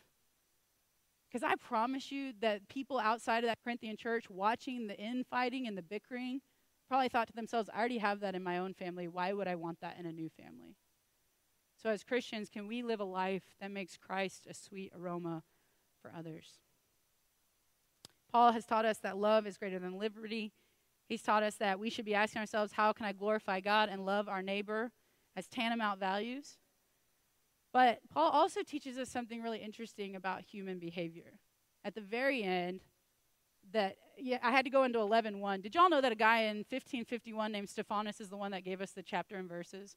Because 1.27 1.43
I 1.43 1.55
promise 1.55 2.11
you 2.11 2.33
that 2.41 2.67
people 2.69 2.99
outside 2.99 3.43
of 3.43 3.49
that 3.49 3.59
Corinthian 3.63 3.97
church 3.97 4.29
watching 4.29 4.87
the 4.87 4.97
infighting 4.97 5.67
and 5.67 5.77
the 5.77 5.83
bickering 5.83 6.41
probably 6.87 7.09
thought 7.09 7.27
to 7.27 7.33
themselves, 7.33 7.69
I 7.73 7.79
already 7.79 7.97
have 7.97 8.21
that 8.21 8.35
in 8.35 8.43
my 8.43 8.57
own 8.57 8.73
family. 8.73 9.07
Why 9.07 9.33
would 9.33 9.47
I 9.47 9.55
want 9.55 9.81
that 9.81 9.97
in 9.99 10.05
a 10.05 10.11
new 10.11 10.29
family? 10.29 10.77
So, 11.81 11.89
as 11.89 12.03
Christians, 12.03 12.49
can 12.49 12.67
we 12.67 12.81
live 12.81 12.99
a 12.99 13.05
life 13.05 13.43
that 13.59 13.71
makes 13.71 13.97
Christ 13.97 14.47
a 14.49 14.53
sweet 14.53 14.91
aroma 14.97 15.43
for 16.01 16.11
others? 16.17 16.59
Paul 18.31 18.51
has 18.51 18.65
taught 18.65 18.85
us 18.85 18.97
that 18.99 19.17
love 19.17 19.45
is 19.45 19.57
greater 19.57 19.79
than 19.79 19.99
liberty. 19.99 20.53
He's 21.07 21.21
taught 21.21 21.43
us 21.43 21.55
that 21.55 21.79
we 21.79 21.89
should 21.89 22.05
be 22.05 22.15
asking 22.15 22.39
ourselves, 22.39 22.73
how 22.73 22.93
can 22.93 23.05
I 23.05 23.11
glorify 23.11 23.59
God 23.59 23.89
and 23.89 24.05
love 24.05 24.27
our 24.27 24.41
neighbor 24.41 24.91
as 25.35 25.47
tantamount 25.47 25.99
values? 25.99 26.57
But 27.77 27.99
Paul 28.11 28.31
also 28.31 28.63
teaches 28.63 28.97
us 28.97 29.07
something 29.07 29.43
really 29.43 29.59
interesting 29.59 30.15
about 30.15 30.41
human 30.41 30.79
behavior. 30.79 31.37
At 31.85 31.93
the 31.93 32.01
very 32.01 32.41
end, 32.41 32.81
that 33.71 33.97
yeah, 34.17 34.39
I 34.41 34.49
had 34.49 34.65
to 34.65 34.71
go 34.71 34.83
into 34.83 34.97
11:1. 34.97 35.61
Did 35.61 35.75
y'all 35.75 35.87
know 35.87 36.01
that 36.01 36.11
a 36.11 36.15
guy 36.15 36.39
in 36.39 36.65
1551 36.67 37.51
named 37.51 37.69
Stephanus 37.69 38.19
is 38.19 38.29
the 38.29 38.35
one 38.35 38.49
that 38.49 38.63
gave 38.63 38.81
us 38.81 38.93
the 38.93 39.03
chapter 39.03 39.35
and 39.35 39.47
verses? 39.47 39.95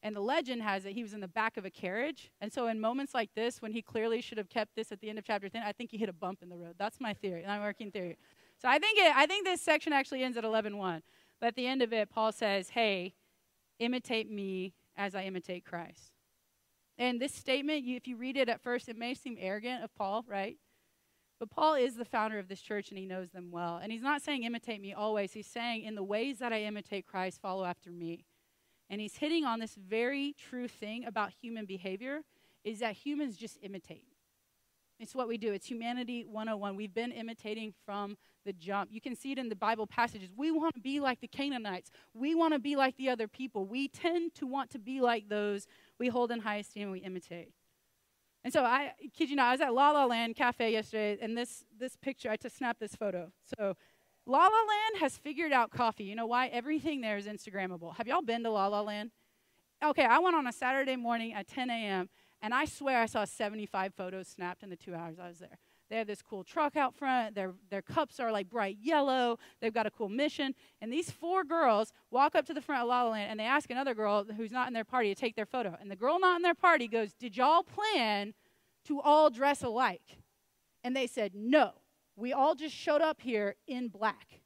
And 0.00 0.14
the 0.14 0.20
legend 0.20 0.62
has 0.62 0.84
it 0.84 0.92
he 0.92 1.02
was 1.02 1.12
in 1.12 1.18
the 1.18 1.26
back 1.26 1.56
of 1.56 1.64
a 1.64 1.70
carriage. 1.70 2.30
And 2.40 2.52
so, 2.52 2.68
in 2.68 2.78
moments 2.78 3.14
like 3.14 3.34
this, 3.34 3.60
when 3.60 3.72
he 3.72 3.82
clearly 3.82 4.20
should 4.20 4.38
have 4.38 4.48
kept 4.48 4.76
this 4.76 4.92
at 4.92 5.00
the 5.00 5.08
end 5.08 5.18
of 5.18 5.24
chapter 5.24 5.48
10, 5.48 5.64
I 5.64 5.72
think 5.72 5.90
he 5.90 5.98
hit 5.98 6.08
a 6.08 6.12
bump 6.12 6.38
in 6.40 6.48
the 6.48 6.56
road. 6.56 6.76
That's 6.78 7.00
my 7.00 7.14
theory, 7.14 7.42
my 7.44 7.58
working 7.58 7.90
theory. 7.90 8.16
So, 8.62 8.68
I 8.68 8.78
think, 8.78 8.96
it, 8.96 9.12
I 9.16 9.26
think 9.26 9.44
this 9.44 9.60
section 9.60 9.92
actually 9.92 10.22
ends 10.22 10.36
at 10.36 10.44
11.1. 10.44 11.02
But 11.40 11.48
at 11.48 11.56
the 11.56 11.66
end 11.66 11.82
of 11.82 11.92
it, 11.92 12.10
Paul 12.10 12.30
says, 12.30 12.68
Hey, 12.68 13.16
imitate 13.80 14.30
me 14.30 14.74
as 14.96 15.16
I 15.16 15.24
imitate 15.24 15.64
Christ. 15.64 16.12
And 16.98 17.20
this 17.20 17.32
statement, 17.32 17.84
you, 17.84 17.96
if 17.96 18.08
you 18.08 18.16
read 18.16 18.36
it 18.36 18.48
at 18.48 18.60
first, 18.60 18.88
it 18.88 18.98
may 18.98 19.14
seem 19.14 19.36
arrogant 19.38 19.84
of 19.84 19.94
Paul, 19.94 20.24
right? 20.26 20.56
But 21.38 21.50
Paul 21.50 21.74
is 21.74 21.94
the 21.94 22.04
founder 22.04 22.38
of 22.38 22.48
this 22.48 22.60
church 22.60 22.90
and 22.90 22.98
he 22.98 23.06
knows 23.06 23.30
them 23.30 23.50
well. 23.52 23.78
And 23.80 23.92
he's 23.92 24.02
not 24.02 24.22
saying 24.22 24.42
imitate 24.42 24.80
me 24.80 24.92
always. 24.92 25.32
He's 25.32 25.46
saying, 25.46 25.84
in 25.84 25.94
the 25.94 26.02
ways 26.02 26.38
that 26.40 26.52
I 26.52 26.62
imitate 26.62 27.06
Christ, 27.06 27.40
follow 27.40 27.64
after 27.64 27.92
me. 27.92 28.24
And 28.90 29.00
he's 29.00 29.16
hitting 29.16 29.44
on 29.44 29.60
this 29.60 29.76
very 29.76 30.34
true 30.36 30.66
thing 30.66 31.04
about 31.04 31.30
human 31.40 31.66
behavior 31.66 32.22
is 32.64 32.80
that 32.80 32.94
humans 32.94 33.36
just 33.36 33.58
imitate. 33.62 34.06
It's 34.98 35.14
what 35.14 35.28
we 35.28 35.38
do. 35.38 35.52
It's 35.52 35.66
humanity 35.66 36.24
101. 36.24 36.74
We've 36.74 36.92
been 36.92 37.12
imitating 37.12 37.72
from 37.86 38.16
the 38.48 38.52
jump. 38.54 38.88
You 38.90 39.00
can 39.00 39.14
see 39.14 39.30
it 39.30 39.38
in 39.38 39.50
the 39.50 39.54
Bible 39.54 39.86
passages. 39.86 40.30
We 40.34 40.50
want 40.50 40.74
to 40.74 40.80
be 40.80 41.00
like 41.00 41.20
the 41.20 41.28
Canaanites. 41.28 41.90
We 42.14 42.34
want 42.34 42.54
to 42.54 42.58
be 42.58 42.76
like 42.76 42.96
the 42.96 43.10
other 43.10 43.28
people. 43.28 43.66
We 43.66 43.88
tend 43.88 44.34
to 44.36 44.46
want 44.46 44.70
to 44.70 44.78
be 44.78 45.02
like 45.02 45.28
those 45.28 45.66
we 45.98 46.08
hold 46.08 46.30
in 46.30 46.40
high 46.40 46.56
esteem 46.56 46.84
and 46.84 46.92
we 46.92 47.00
imitate. 47.00 47.52
And 48.42 48.50
so 48.50 48.64
I 48.64 48.92
kid 49.12 49.28
you 49.28 49.36
not, 49.36 49.48
I 49.48 49.52
was 49.52 49.60
at 49.60 49.74
La 49.74 49.90
La 49.90 50.06
Land 50.06 50.34
Cafe 50.34 50.72
yesterday, 50.72 51.18
and 51.20 51.36
this 51.36 51.64
this 51.78 51.94
picture, 51.96 52.30
I 52.30 52.36
just 52.36 52.56
snapped 52.56 52.80
this 52.80 52.96
photo. 52.96 53.30
So 53.58 53.76
La 54.24 54.38
La 54.38 54.46
Land 54.46 55.00
has 55.00 55.18
figured 55.18 55.52
out 55.52 55.70
coffee. 55.70 56.04
You 56.04 56.14
know 56.14 56.26
why? 56.26 56.46
Everything 56.46 57.02
there 57.02 57.18
is 57.18 57.26
Instagrammable. 57.26 57.96
Have 57.96 58.06
y'all 58.06 58.22
been 58.22 58.42
to 58.44 58.50
La 58.50 58.68
La 58.68 58.80
Land? 58.80 59.10
Okay, 59.84 60.04
I 60.04 60.18
went 60.20 60.36
on 60.36 60.46
a 60.46 60.52
Saturday 60.52 60.96
morning 60.96 61.34
at 61.34 61.46
10 61.46 61.68
a.m. 61.68 62.08
And 62.40 62.54
I 62.54 62.64
swear 62.64 63.02
I 63.02 63.06
saw 63.06 63.24
75 63.24 63.94
photos 63.94 64.28
snapped 64.28 64.62
in 64.62 64.70
the 64.70 64.76
two 64.76 64.94
hours 64.94 65.18
I 65.18 65.28
was 65.28 65.38
there. 65.38 65.58
They 65.88 65.96
have 65.96 66.06
this 66.06 66.22
cool 66.22 66.44
truck 66.44 66.76
out 66.76 66.94
front. 66.94 67.34
Their, 67.34 67.54
their 67.70 67.82
cups 67.82 68.20
are 68.20 68.30
like 68.30 68.48
bright 68.48 68.76
yellow. 68.80 69.38
They've 69.60 69.72
got 69.72 69.86
a 69.86 69.90
cool 69.90 70.08
mission. 70.08 70.54
And 70.80 70.92
these 70.92 71.10
four 71.10 71.44
girls 71.44 71.92
walk 72.10 72.34
up 72.34 72.44
to 72.46 72.54
the 72.54 72.60
front 72.60 72.82
of 72.82 72.88
La 72.88 73.04
La 73.04 73.10
Land 73.10 73.30
and 73.30 73.40
they 73.40 73.44
ask 73.44 73.70
another 73.70 73.94
girl 73.94 74.24
who's 74.36 74.52
not 74.52 74.68
in 74.68 74.74
their 74.74 74.84
party 74.84 75.14
to 75.14 75.20
take 75.20 75.34
their 75.34 75.46
photo. 75.46 75.76
And 75.80 75.90
the 75.90 75.96
girl 75.96 76.18
not 76.20 76.36
in 76.36 76.42
their 76.42 76.54
party 76.54 76.88
goes, 76.88 77.12
Did 77.14 77.36
y'all 77.36 77.62
plan 77.62 78.34
to 78.86 79.00
all 79.00 79.30
dress 79.30 79.62
alike? 79.62 80.18
And 80.84 80.94
they 80.94 81.06
said, 81.06 81.32
No. 81.34 81.72
We 82.16 82.32
all 82.32 82.56
just 82.56 82.74
showed 82.74 83.00
up 83.00 83.20
here 83.20 83.54
in 83.68 83.88
black. 83.88 84.40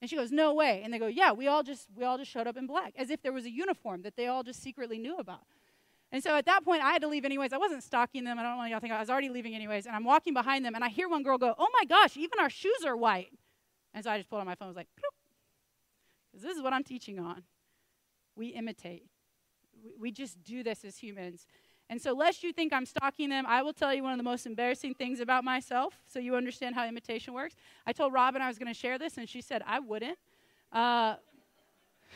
And 0.00 0.10
she 0.10 0.16
goes, 0.16 0.30
"No 0.30 0.52
way." 0.52 0.82
And 0.82 0.92
they 0.92 0.98
go, 0.98 1.06
"Yeah, 1.06 1.32
we 1.32 1.46
all 1.46 1.62
just 1.62 1.88
we 1.96 2.04
all 2.04 2.18
just 2.18 2.30
showed 2.30 2.46
up 2.46 2.58
in 2.58 2.66
black 2.66 2.92
as 2.96 3.08
if 3.08 3.22
there 3.22 3.32
was 3.32 3.46
a 3.46 3.50
uniform 3.50 4.02
that 4.02 4.16
they 4.16 4.26
all 4.26 4.42
just 4.42 4.62
secretly 4.62 4.98
knew 4.98 5.16
about." 5.16 5.46
And 6.14 6.22
so 6.22 6.36
at 6.36 6.46
that 6.46 6.64
point, 6.64 6.80
I 6.80 6.92
had 6.92 7.02
to 7.02 7.08
leave 7.08 7.24
anyways. 7.24 7.52
I 7.52 7.58
wasn't 7.58 7.82
stalking 7.82 8.22
them. 8.22 8.38
I 8.38 8.44
don't 8.44 8.56
want 8.56 8.70
y'all 8.70 8.78
to 8.78 8.80
think 8.80 8.94
I 8.94 9.00
was 9.00 9.10
already 9.10 9.30
leaving 9.30 9.52
anyways. 9.52 9.86
And 9.86 9.96
I'm 9.96 10.04
walking 10.04 10.32
behind 10.32 10.64
them, 10.64 10.76
and 10.76 10.84
I 10.84 10.88
hear 10.88 11.08
one 11.08 11.24
girl 11.24 11.38
go, 11.38 11.56
"Oh 11.58 11.68
my 11.72 11.84
gosh, 11.86 12.16
even 12.16 12.38
our 12.38 12.48
shoes 12.48 12.84
are 12.86 12.96
white." 12.96 13.32
And 13.92 14.04
so 14.04 14.12
I 14.12 14.18
just 14.18 14.30
pulled 14.30 14.40
out 14.40 14.46
my 14.46 14.54
phone. 14.54 14.68
and 14.68 14.76
was 14.76 14.76
like, 14.76 14.86
because 14.94 16.44
this 16.44 16.56
is 16.56 16.62
what 16.62 16.72
I'm 16.72 16.84
teaching 16.84 17.18
on. 17.18 17.42
We 18.36 18.48
imitate. 18.50 19.06
We 19.98 20.12
just 20.12 20.40
do 20.44 20.62
this 20.62 20.84
as 20.84 20.98
humans. 20.98 21.48
And 21.90 22.00
so, 22.00 22.12
lest 22.12 22.44
you 22.44 22.52
think 22.52 22.72
I'm 22.72 22.86
stalking 22.86 23.28
them, 23.28 23.44
I 23.48 23.62
will 23.62 23.72
tell 23.72 23.92
you 23.92 24.04
one 24.04 24.12
of 24.12 24.18
the 24.18 24.24
most 24.24 24.46
embarrassing 24.46 24.94
things 24.94 25.18
about 25.18 25.42
myself 25.42 26.00
so 26.06 26.20
you 26.20 26.36
understand 26.36 26.76
how 26.76 26.86
imitation 26.86 27.34
works. 27.34 27.56
I 27.88 27.92
told 27.92 28.12
Robin 28.12 28.40
I 28.40 28.46
was 28.46 28.56
going 28.56 28.72
to 28.72 28.78
share 28.78 28.98
this, 28.98 29.18
and 29.18 29.28
she 29.28 29.40
said, 29.40 29.64
I 29.66 29.80
wouldn't. 29.80 30.18
Uh, 30.72 31.16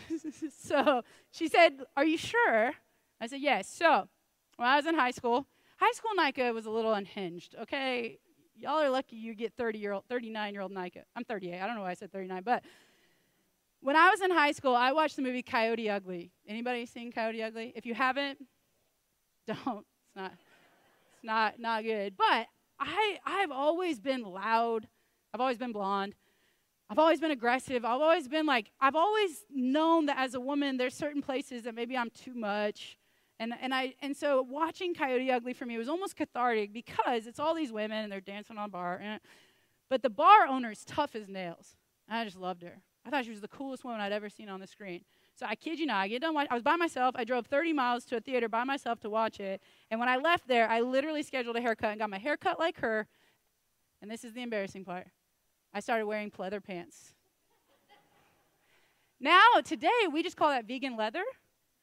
so 0.56 1.02
she 1.32 1.48
said, 1.48 1.80
Are 1.96 2.04
you 2.04 2.16
sure? 2.16 2.74
I 3.20 3.26
said, 3.26 3.40
yes. 3.40 3.68
So 3.68 4.08
when 4.56 4.68
I 4.68 4.76
was 4.76 4.86
in 4.86 4.94
high 4.94 5.10
school, 5.10 5.46
high 5.78 5.92
school 5.92 6.10
Nika 6.16 6.52
was 6.52 6.66
a 6.66 6.70
little 6.70 6.92
unhinged, 6.92 7.54
okay? 7.62 8.18
Y'all 8.56 8.80
are 8.82 8.90
lucky 8.90 9.16
you 9.16 9.34
get 9.34 9.52
30 9.54 9.78
year 9.78 9.92
old, 9.92 10.04
39 10.08 10.52
year 10.52 10.62
old 10.62 10.72
Nika. 10.72 11.02
I'm 11.14 11.24
38. 11.24 11.60
I 11.60 11.66
don't 11.66 11.76
know 11.76 11.82
why 11.82 11.90
I 11.90 11.94
said 11.94 12.12
39, 12.12 12.42
but 12.44 12.62
when 13.80 13.96
I 13.96 14.10
was 14.10 14.20
in 14.20 14.30
high 14.30 14.52
school, 14.52 14.74
I 14.74 14.92
watched 14.92 15.16
the 15.16 15.22
movie 15.22 15.42
Coyote 15.42 15.88
Ugly. 15.88 16.32
Anybody 16.46 16.84
seen 16.86 17.12
Coyote 17.12 17.42
Ugly? 17.42 17.72
If 17.76 17.86
you 17.86 17.94
haven't, 17.94 18.38
don't. 19.46 19.86
It's 20.06 20.16
not. 20.16 20.32
It's 20.32 21.24
not 21.24 21.60
not 21.60 21.84
good. 21.84 22.16
But 22.16 22.46
I 22.80 23.18
I've 23.24 23.50
always 23.50 24.00
been 24.00 24.22
loud. 24.22 24.88
I've 25.32 25.40
always 25.40 25.58
been 25.58 25.72
blonde. 25.72 26.14
I've 26.90 26.98
always 26.98 27.20
been 27.20 27.30
aggressive. 27.30 27.84
I've 27.84 28.00
always 28.00 28.28
been 28.28 28.46
like 28.46 28.70
I've 28.80 28.96
always 28.96 29.44
known 29.50 30.06
that 30.06 30.18
as 30.18 30.34
a 30.34 30.40
woman 30.40 30.76
there's 30.76 30.94
certain 30.94 31.22
places 31.22 31.62
that 31.62 31.74
maybe 31.74 31.96
I'm 31.96 32.10
too 32.10 32.34
much. 32.34 32.97
And, 33.40 33.54
and, 33.60 33.72
I, 33.72 33.94
and 34.02 34.16
so 34.16 34.42
watching 34.42 34.94
Coyote 34.94 35.30
Ugly 35.30 35.52
for 35.52 35.64
me 35.64 35.78
was 35.78 35.88
almost 35.88 36.16
cathartic 36.16 36.72
because 36.72 37.26
it's 37.26 37.38
all 37.38 37.54
these 37.54 37.70
women 37.70 38.04
and 38.04 38.12
they're 38.12 38.20
dancing 38.20 38.58
on 38.58 38.64
a 38.64 38.68
bar. 38.68 39.00
And, 39.02 39.20
but 39.88 40.02
the 40.02 40.10
bar 40.10 40.46
owner 40.46 40.72
is 40.72 40.84
tough 40.84 41.14
as 41.14 41.28
nails. 41.28 41.76
I 42.08 42.24
just 42.24 42.38
loved 42.38 42.62
her. 42.62 42.80
I 43.06 43.10
thought 43.10 43.24
she 43.24 43.30
was 43.30 43.40
the 43.40 43.48
coolest 43.48 43.84
woman 43.84 44.00
I'd 44.00 44.12
ever 44.12 44.28
seen 44.28 44.48
on 44.48 44.60
the 44.60 44.66
screen. 44.66 45.02
So 45.34 45.46
I 45.46 45.54
kid 45.54 45.78
you 45.78 45.86
not, 45.86 45.98
I 45.98 46.08
get 46.08 46.20
done. 46.20 46.34
Watch, 46.34 46.48
I 46.50 46.54
was 46.54 46.62
by 46.62 46.76
myself. 46.76 47.14
I 47.16 47.24
drove 47.24 47.46
30 47.46 47.72
miles 47.72 48.04
to 48.06 48.16
a 48.16 48.20
theater 48.20 48.48
by 48.48 48.64
myself 48.64 48.98
to 49.00 49.10
watch 49.10 49.38
it. 49.38 49.62
And 49.90 50.00
when 50.00 50.08
I 50.08 50.16
left 50.16 50.48
there, 50.48 50.68
I 50.68 50.80
literally 50.80 51.22
scheduled 51.22 51.56
a 51.56 51.60
haircut 51.60 51.90
and 51.90 52.00
got 52.00 52.10
my 52.10 52.18
hair 52.18 52.36
cut 52.36 52.58
like 52.58 52.80
her. 52.80 53.06
And 54.02 54.10
this 54.10 54.24
is 54.24 54.32
the 54.32 54.42
embarrassing 54.42 54.84
part. 54.84 55.06
I 55.72 55.80
started 55.80 56.06
wearing 56.06 56.30
pleather 56.30 56.62
pants. 56.62 57.14
now 59.20 59.60
today 59.64 59.88
we 60.12 60.22
just 60.22 60.36
call 60.36 60.48
that 60.50 60.66
vegan 60.66 60.96
leather. 60.96 61.24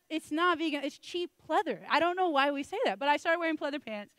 It's 0.10 0.32
not 0.32 0.60
vegan, 0.60 0.84
it's 0.84 0.98
cheap 0.98 1.32
pleather. 1.50 1.80
I 1.90 2.00
don't 2.00 2.16
know 2.16 2.30
why 2.30 2.52
we 2.52 2.64
say 2.64 2.78
that, 2.86 3.00
but 3.00 3.10
I 3.10 3.18
started 3.18 3.40
wearing 3.40 3.58
pleather 3.58 3.84
pants. 3.84 4.14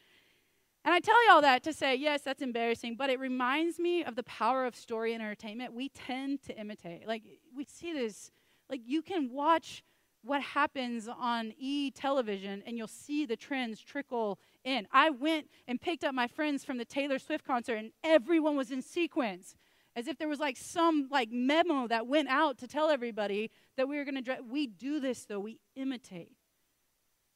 And 0.84 0.94
I 0.94 1.00
tell 1.00 1.24
you 1.24 1.32
all 1.32 1.42
that 1.42 1.64
to 1.64 1.72
say, 1.72 1.96
yes, 1.96 2.22
that's 2.22 2.42
embarrassing, 2.42 2.94
but 2.96 3.10
it 3.10 3.18
reminds 3.18 3.78
me 3.78 4.04
of 4.04 4.14
the 4.14 4.22
power 4.22 4.66
of 4.66 4.76
story 4.76 5.14
and 5.14 5.22
entertainment. 5.22 5.74
We 5.74 5.88
tend 5.88 6.42
to 6.44 6.56
imitate. 6.56 7.08
Like, 7.08 7.24
we 7.56 7.64
see 7.64 7.92
this, 7.92 8.30
like, 8.70 8.82
you 8.84 9.02
can 9.02 9.32
watch 9.32 9.82
what 10.22 10.42
happens 10.42 11.08
on 11.08 11.52
e 11.56 11.90
television 11.90 12.62
and 12.66 12.76
you'll 12.76 12.88
see 12.88 13.26
the 13.26 13.36
trends 13.36 13.80
trickle 13.80 14.38
in. 14.64 14.86
I 14.92 15.10
went 15.10 15.48
and 15.68 15.80
picked 15.80 16.04
up 16.04 16.14
my 16.14 16.26
friends 16.26 16.64
from 16.64 16.78
the 16.78 16.84
Taylor 16.84 17.18
Swift 17.18 17.44
concert, 17.44 17.76
and 17.76 17.92
everyone 18.02 18.56
was 18.56 18.70
in 18.70 18.82
sequence 18.82 19.54
as 19.94 20.06
if 20.06 20.18
there 20.18 20.28
was 20.28 20.38
like 20.38 20.56
some 20.56 21.08
like 21.10 21.30
memo 21.32 21.88
that 21.88 22.06
went 22.06 22.28
out 22.28 22.58
to 22.58 22.68
tell 22.68 22.90
everybody 22.90 23.50
that 23.76 23.88
we 23.88 23.98
are 23.98 24.04
going 24.04 24.22
to 24.22 24.38
we 24.48 24.66
do 24.66 25.00
this 25.00 25.24
though 25.24 25.40
we 25.40 25.60
imitate. 25.74 26.32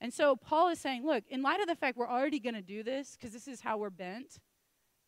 And 0.01 0.13
so 0.13 0.37
paul 0.37 0.69
is 0.69 0.79
saying 0.79 1.05
look 1.05 1.25
in 1.29 1.43
light 1.43 1.61
of 1.61 1.67
the 1.67 1.77
fact 1.77 1.97
we're 1.97 2.09
already 2.09 2.41
going 2.41 2.55
to 2.55 2.63
do 2.63 2.83
this 2.83 3.17
because 3.17 3.33
this 3.33 3.49
is 3.49 3.61
how 3.61 3.79
we're 3.79 3.91
bent 3.91 4.39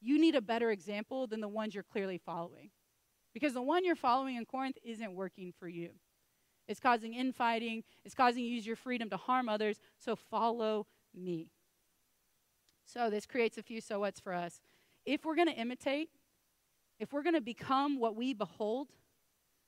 you 0.00 0.20
need 0.20 0.34
a 0.34 0.40
better 0.40 0.70
example 0.70 1.28
than 1.28 1.40
the 1.40 1.48
ones 1.48 1.74
you're 1.74 1.84
clearly 1.84 2.18
following. 2.18 2.70
Because 3.32 3.54
the 3.54 3.62
one 3.62 3.84
you're 3.84 3.94
following 3.94 4.34
in 4.34 4.44
corinth 4.44 4.76
isn't 4.82 5.14
working 5.14 5.52
for 5.56 5.68
you. 5.68 5.90
It's 6.68 6.80
causing 6.80 7.14
infighting 7.14 7.84
it's 8.04 8.14
causing 8.14 8.44
you 8.44 8.50
to 8.50 8.54
use 8.56 8.66
your 8.66 8.76
freedom 8.76 9.08
to 9.10 9.16
harm 9.16 9.48
others 9.48 9.78
so 9.98 10.16
follow 10.16 10.86
me. 11.14 11.50
So 12.84 13.10
this 13.10 13.26
creates 13.26 13.58
a 13.58 13.62
few 13.62 13.80
so 13.80 14.00
what's 14.00 14.20
for 14.20 14.34
us. 14.34 14.60
If 15.06 15.24
we're 15.24 15.36
going 15.36 15.48
to 15.48 15.54
imitate 15.54 16.10
if 17.02 17.12
we're 17.12 17.24
going 17.24 17.34
to 17.34 17.40
become 17.40 17.98
what 17.98 18.14
we 18.14 18.32
behold, 18.32 18.88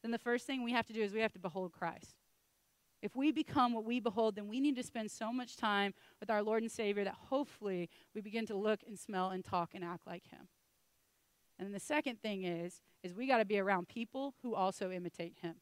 then 0.05 0.11
the 0.11 0.19
first 0.19 0.47
thing 0.47 0.62
we 0.62 0.73
have 0.73 0.87
to 0.87 0.93
do 0.93 1.01
is 1.01 1.14
we 1.14 1.21
have 1.21 1.33
to 1.33 1.38
behold 1.38 1.73
Christ. 1.73 2.17
If 3.01 3.17
we 3.17 3.33
become 3.33 3.73
what 3.73 3.87
we 3.87 4.01
behold, 4.01 4.37
then 4.37 4.49
we 4.49 4.61
need 4.61 4.77
to 4.77 4.83
spend 4.83 5.11
so 5.11 5.33
much 5.33 5.57
time 5.57 5.95
with 6.21 6.29
our 6.31 6.43
Lord 6.43 6.62
and 6.62 6.71
Savior 6.71 7.05
that 7.05 7.14
hopefully 7.31 7.88
we 8.14 8.21
begin 8.21 8.45
to 8.47 8.55
look 8.55 8.81
and 8.87 8.99
smell 8.99 9.31
and 9.31 9.43
talk 9.43 9.71
and 9.75 9.83
act 9.83 10.07
like 10.07 10.31
him. 10.31 10.49
And 11.59 11.75
the 11.75 11.81
second 11.81 12.21
thing 12.21 12.45
is 12.45 12.83
is 13.03 13.14
we 13.14 13.27
got 13.27 13.38
to 13.38 13.47
be 13.47 13.59
around 13.59 13.88
people 13.88 14.35
who 14.43 14.55
also 14.55 14.90
imitate 14.90 15.37
him. 15.40 15.55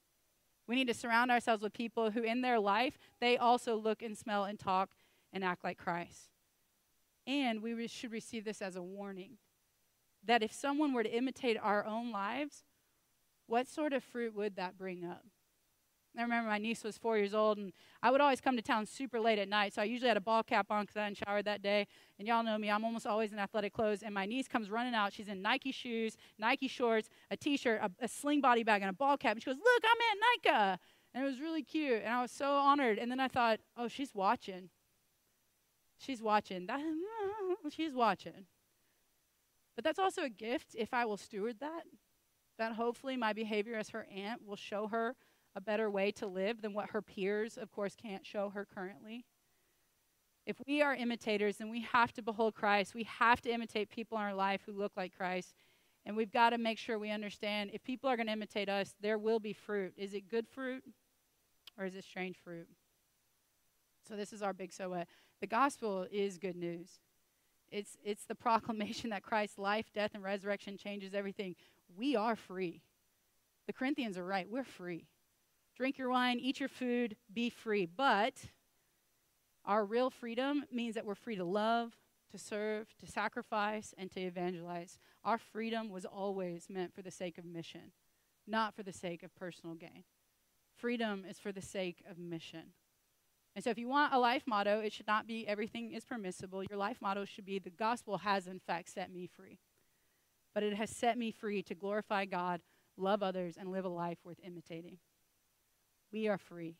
We 0.67 0.75
need 0.75 0.89
to 0.89 0.95
surround 0.95 1.31
ourselves 1.31 1.63
with 1.63 1.73
people 1.73 2.11
who 2.11 2.23
in 2.23 2.41
their 2.41 2.59
life 2.59 2.99
they 3.21 3.37
also 3.37 3.77
look 3.77 4.03
and 4.03 4.19
smell 4.19 4.45
and 4.45 4.59
talk 4.59 4.91
and 5.33 5.45
act 5.45 5.63
like 5.63 5.79
Christ. 5.79 6.31
And 7.29 7.63
we 7.63 7.87
should 7.87 8.11
receive 8.11 8.45
this 8.45 8.61
as 8.61 8.75
a 8.75 8.83
warning 8.83 9.39
that 10.25 10.43
if 10.43 10.53
someone 10.53 10.93
were 10.93 11.03
to 11.05 11.17
imitate 11.17 11.59
our 11.61 11.85
own 11.85 12.11
lives, 12.11 12.65
what 13.47 13.69
sort 13.69 13.93
of 13.93 14.03
fruit 14.03 14.35
would 14.35 14.57
that 14.57 14.79
bring 14.79 15.05
up? 15.05 15.25
I 16.17 16.23
remember 16.23 16.51
my 16.51 16.59
niece 16.59 16.85
was 16.85 16.99
four 16.99 17.17
years 17.17 17.33
old, 17.33 17.57
and 17.57 17.73
I 18.03 18.11
would 18.11 18.21
always 18.21 18.41
come 18.41 18.55
to 18.57 18.63
town 18.63 18.85
super 18.85 19.19
late 19.19 19.39
at 19.39 19.49
night. 19.49 19.73
So 19.73 19.81
I 19.81 19.87
usually 19.87 20.09
had 20.09 20.19
a 20.19 20.23
ball 20.23 20.43
cap 20.43 20.67
on 20.71 20.83
because 20.83 20.97
I 20.97 21.05
hadn't 21.05 21.23
showered 21.27 21.47
that 21.47 21.63
day. 21.63 21.87
And 22.19 22.29
y'all 22.29 22.43
know 22.43 22.59
me, 22.59 22.71
I'm 22.71 22.85
almost 22.85 23.07
always 23.07 23.33
in 23.33 23.39
athletic 23.39 23.73
clothes. 23.73 24.03
And 24.03 24.13
my 24.13 24.27
niece 24.27 24.47
comes 24.47 24.69
running 24.69 24.95
out. 24.95 25.15
She's 25.15 25.29
in 25.29 25.41
Nike 25.41 25.73
shoes, 25.73 26.19
Nike 26.39 26.69
shorts, 26.69 27.09
a 27.31 27.37
t 27.37 27.57
shirt, 27.57 27.81
a, 27.83 27.91
a 28.05 28.09
sling 28.09 28.43
body 28.43 28.63
bag, 28.63 28.83
and 28.83 28.91
a 28.91 28.93
ball 28.93 29.17
cap. 29.17 29.33
And 29.33 29.43
she 29.43 29.51
goes, 29.51 29.59
Look, 29.59 29.83
I'm 29.85 30.51
at 30.51 30.53
Nike. 30.55 30.81
And 31.15 31.25
it 31.25 31.27
was 31.27 31.41
really 31.41 31.63
cute. 31.63 32.03
And 32.05 32.13
I 32.13 32.21
was 32.21 32.31
so 32.31 32.57
honored. 32.57 32.99
And 32.99 33.11
then 33.11 33.21
I 33.21 33.29
thought, 33.29 33.61
Oh, 33.77 33.89
she's 33.89 34.15
watching. 34.15 34.69
She's 35.99 36.21
watching. 36.21 36.67
That, 36.67 36.81
she's 37.71 37.95
watching. 37.95 38.47
But 39.75 39.85
that's 39.85 39.99
also 39.99 40.25
a 40.25 40.29
gift 40.29 40.75
if 40.77 40.93
I 40.93 41.07
will 41.07 41.17
steward 41.17 41.57
that, 41.61 41.85
that 42.59 42.75
hopefully 42.75 43.17
my 43.17 43.33
behavior 43.33 43.77
as 43.77 43.91
her 43.91 44.07
aunt 44.15 44.47
will 44.47 44.57
show 44.57 44.89
her 44.89 45.15
a 45.55 45.61
better 45.61 45.91
way 45.91 46.11
to 46.13 46.27
live 46.27 46.63
than 46.63 46.75
what 46.75 46.91
her 46.91 47.03
peers, 47.03 47.57
of 47.57 47.71
course, 47.71 47.95
can't 47.95 48.27
show 48.27 48.51
her 48.51 48.65
currently. 48.65 49.25
If 50.47 50.57
we 50.67 50.83
are 50.83 50.95
imitators, 50.95 51.59
then 51.59 51.71
we 51.71 51.83
have 51.83 52.13
to 52.15 52.23
behold 52.23 52.55
Christ. 52.55 52.95
We 52.95 53.05
have 53.05 53.41
to 53.43 53.53
imitate 53.53 53.91
people 53.91 54.19
in 54.19 54.25
our 54.25 54.35
life 54.35 54.63
who 54.67 54.73
look 54.73 54.93
like 54.97 55.17
Christ. 55.17 55.55
And 56.05 56.17
we've 56.17 56.33
got 56.33 56.51
to 56.51 56.59
make 56.59 56.79
sure 56.79 56.99
we 56.99 57.11
understand 57.11 57.71
if 57.73 57.85
people 57.85 58.11
are 58.11 58.17
going 58.17 58.27
to 58.27 58.33
imitate 58.33 58.69
us, 58.69 58.95
there 59.01 59.19
will 59.19 59.39
be 59.39 59.53
fruit. 59.53 59.93
Is 59.97 60.15
it 60.15 60.29
good 60.29 60.49
fruit 60.49 60.83
or 61.79 61.85
is 61.85 61.95
it 61.95 62.05
strange 62.05 62.37
fruit? 62.43 62.67
So, 64.09 64.17
this 64.17 64.33
is 64.33 64.43
our 64.43 64.53
big 64.53 64.73
so 64.73 64.91
what. 64.91 65.07
The 65.41 65.47
gospel 65.47 66.07
is 66.11 66.39
good 66.39 66.57
news. 66.57 66.89
It's, 67.71 67.97
it's 68.05 68.25
the 68.25 68.35
proclamation 68.35 69.11
that 69.11 69.23
Christ's 69.23 69.59
life, 69.59 69.87
death, 69.95 70.11
and 70.15 70.25
resurrection 70.25 70.77
changes 70.77 71.15
everything. 71.15 71.55
We 71.97 72.17
are 72.17 72.37
free. 72.37 72.83
The 73.67 73.73
Corinthians 73.73 74.19
are 74.19 74.25
right. 74.25 74.49
We're 74.51 74.65
free. 74.65 75.07
Drink 75.77 75.99
your 75.99 76.11
wine, 76.11 76.39
eat 76.41 76.61
your 76.61 76.69
food, 76.69 77.17
be 77.33 77.51
free. 77.51 77.87
But 77.87 78.45
Our 79.65 79.85
real 79.85 80.11
freedom 80.11 80.65
means 80.73 80.95
that 80.97 81.07
we're 81.07 81.15
free 81.15 81.37
to 81.37 81.45
love, 81.45 81.93
to 82.33 82.39
serve, 82.39 82.89
to 82.99 83.07
sacrifice, 83.07 83.95
and 83.99 84.11
to 84.13 84.21
evangelize. 84.21 84.99
Our 85.25 85.39
freedom 85.39 85.91
was 85.91 86.05
always 86.05 86.69
meant 86.71 86.95
for 86.95 87.03
the 87.03 87.11
sake 87.13 87.39
of 87.39 87.45
mission, 87.45 87.93
not 88.47 88.75
for 88.75 88.83
the 88.83 88.93
sake 88.93 89.23
of 89.23 89.35
personal 89.37 89.77
gain. 89.77 90.05
Freedom 90.77 91.25
is 91.29 91.39
for 91.39 91.53
the 91.53 91.63
sake 91.63 92.03
of 92.11 92.19
mission. 92.19 92.75
And 93.55 93.63
so, 93.65 93.71
if 93.71 93.79
you 93.79 93.89
want 93.89 94.15
a 94.15 94.19
life 94.19 94.45
motto, 94.47 94.81
it 94.81 94.93
should 94.93 95.07
not 95.07 95.27
be 95.27 95.47
everything 95.47 95.93
is 95.93 96.05
permissible. 96.05 96.65
Your 96.65 96.79
life 96.79 96.99
motto 97.03 97.25
should 97.25 97.45
be 97.45 97.59
the 97.59 97.71
gospel 97.71 98.19
has, 98.19 98.47
in 98.49 98.61
fact, 98.61 98.91
set 98.91 99.13
me 99.13 99.27
free. 99.29 99.59
But 100.55 100.63
it 100.63 100.75
has 100.75 100.91
set 100.91 101.19
me 101.19 101.31
free 101.31 101.63
to 101.63 101.75
glorify 101.75 102.25
God, 102.27 102.61
love 102.97 103.23
others, 103.23 103.57
and 103.59 103.71
live 103.71 103.85
a 103.85 103.89
life 103.89 104.19
worth 104.25 104.41
imitating. 104.45 104.99
We 106.13 106.29
are 106.29 106.39
free. 106.39 106.77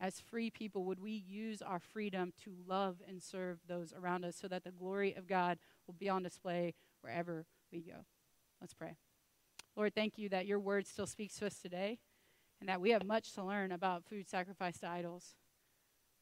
As 0.00 0.20
free 0.20 0.50
people, 0.50 0.84
would 0.84 1.00
we 1.00 1.12
use 1.12 1.62
our 1.62 1.78
freedom 1.78 2.32
to 2.44 2.52
love 2.66 2.98
and 3.08 3.22
serve 3.22 3.58
those 3.66 3.92
around 3.92 4.24
us 4.24 4.36
so 4.36 4.48
that 4.48 4.64
the 4.64 4.70
glory 4.70 5.14
of 5.14 5.26
God 5.26 5.58
will 5.86 5.94
be 5.94 6.08
on 6.08 6.22
display 6.22 6.74
wherever 7.00 7.46
we 7.72 7.80
go? 7.80 8.04
Let's 8.60 8.74
pray. 8.74 8.96
Lord, 9.76 9.94
thank 9.94 10.18
you 10.18 10.28
that 10.28 10.46
your 10.46 10.60
word 10.60 10.86
still 10.86 11.06
speaks 11.06 11.36
to 11.36 11.46
us 11.46 11.58
today 11.58 11.98
and 12.60 12.68
that 12.68 12.80
we 12.80 12.90
have 12.90 13.04
much 13.04 13.32
to 13.32 13.42
learn 13.42 13.72
about 13.72 14.04
food 14.04 14.28
sacrificed 14.28 14.80
to 14.80 14.88
idols. 14.88 15.34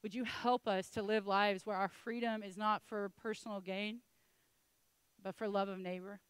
Would 0.03 0.15
you 0.15 0.25
help 0.25 0.67
us 0.67 0.91
to 0.91 1.03
live 1.03 1.27
lives 1.27 1.65
where 1.65 1.77
our 1.77 1.89
freedom 1.89 2.43
is 2.43 2.57
not 2.57 2.83
for 2.83 3.11
personal 3.11 3.61
gain, 3.61 4.01
but 5.23 5.35
for 5.35 5.47
love 5.47 5.69
of 5.69 5.79
neighbor? 5.79 6.21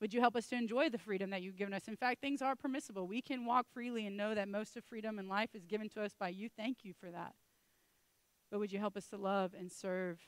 Would 0.00 0.12
you 0.12 0.20
help 0.20 0.36
us 0.36 0.46
to 0.48 0.56
enjoy 0.56 0.90
the 0.90 0.98
freedom 0.98 1.30
that 1.30 1.42
you've 1.42 1.56
given 1.56 1.72
us? 1.72 1.88
In 1.88 1.96
fact, 1.96 2.20
things 2.20 2.42
are 2.42 2.54
permissible. 2.54 3.06
We 3.06 3.22
can 3.22 3.46
walk 3.46 3.66
freely 3.72 4.06
and 4.06 4.16
know 4.16 4.34
that 4.34 4.48
most 4.48 4.76
of 4.76 4.84
freedom 4.84 5.18
in 5.18 5.28
life 5.28 5.54
is 5.54 5.64
given 5.64 5.88
to 5.90 6.02
us 6.02 6.12
by 6.18 6.28
you. 6.28 6.48
Thank 6.54 6.78
you 6.84 6.92
for 6.92 7.10
that. 7.10 7.34
But 8.50 8.60
would 8.60 8.72
you 8.72 8.78
help 8.78 8.96
us 8.96 9.06
to 9.08 9.16
love 9.16 9.54
and 9.58 9.72
serve? 9.72 10.20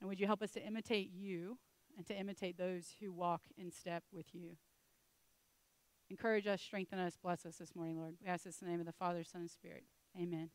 And 0.00 0.08
would 0.08 0.20
you 0.20 0.26
help 0.26 0.42
us 0.42 0.52
to 0.52 0.64
imitate 0.64 1.10
you 1.12 1.58
and 1.96 2.06
to 2.06 2.14
imitate 2.14 2.56
those 2.56 2.94
who 3.00 3.12
walk 3.12 3.42
in 3.56 3.72
step 3.72 4.04
with 4.12 4.26
you? 4.32 4.56
Encourage 6.08 6.46
us, 6.46 6.62
strengthen 6.62 6.98
us, 6.98 7.16
bless 7.20 7.44
us 7.44 7.56
this 7.56 7.74
morning, 7.74 7.98
Lord. 7.98 8.14
We 8.22 8.28
ask 8.28 8.44
this 8.44 8.60
in 8.60 8.66
the 8.66 8.70
name 8.70 8.80
of 8.80 8.86
the 8.86 8.92
Father, 8.92 9.24
Son, 9.24 9.40
and 9.40 9.50
Spirit. 9.50 9.84
Amen. 10.16 10.50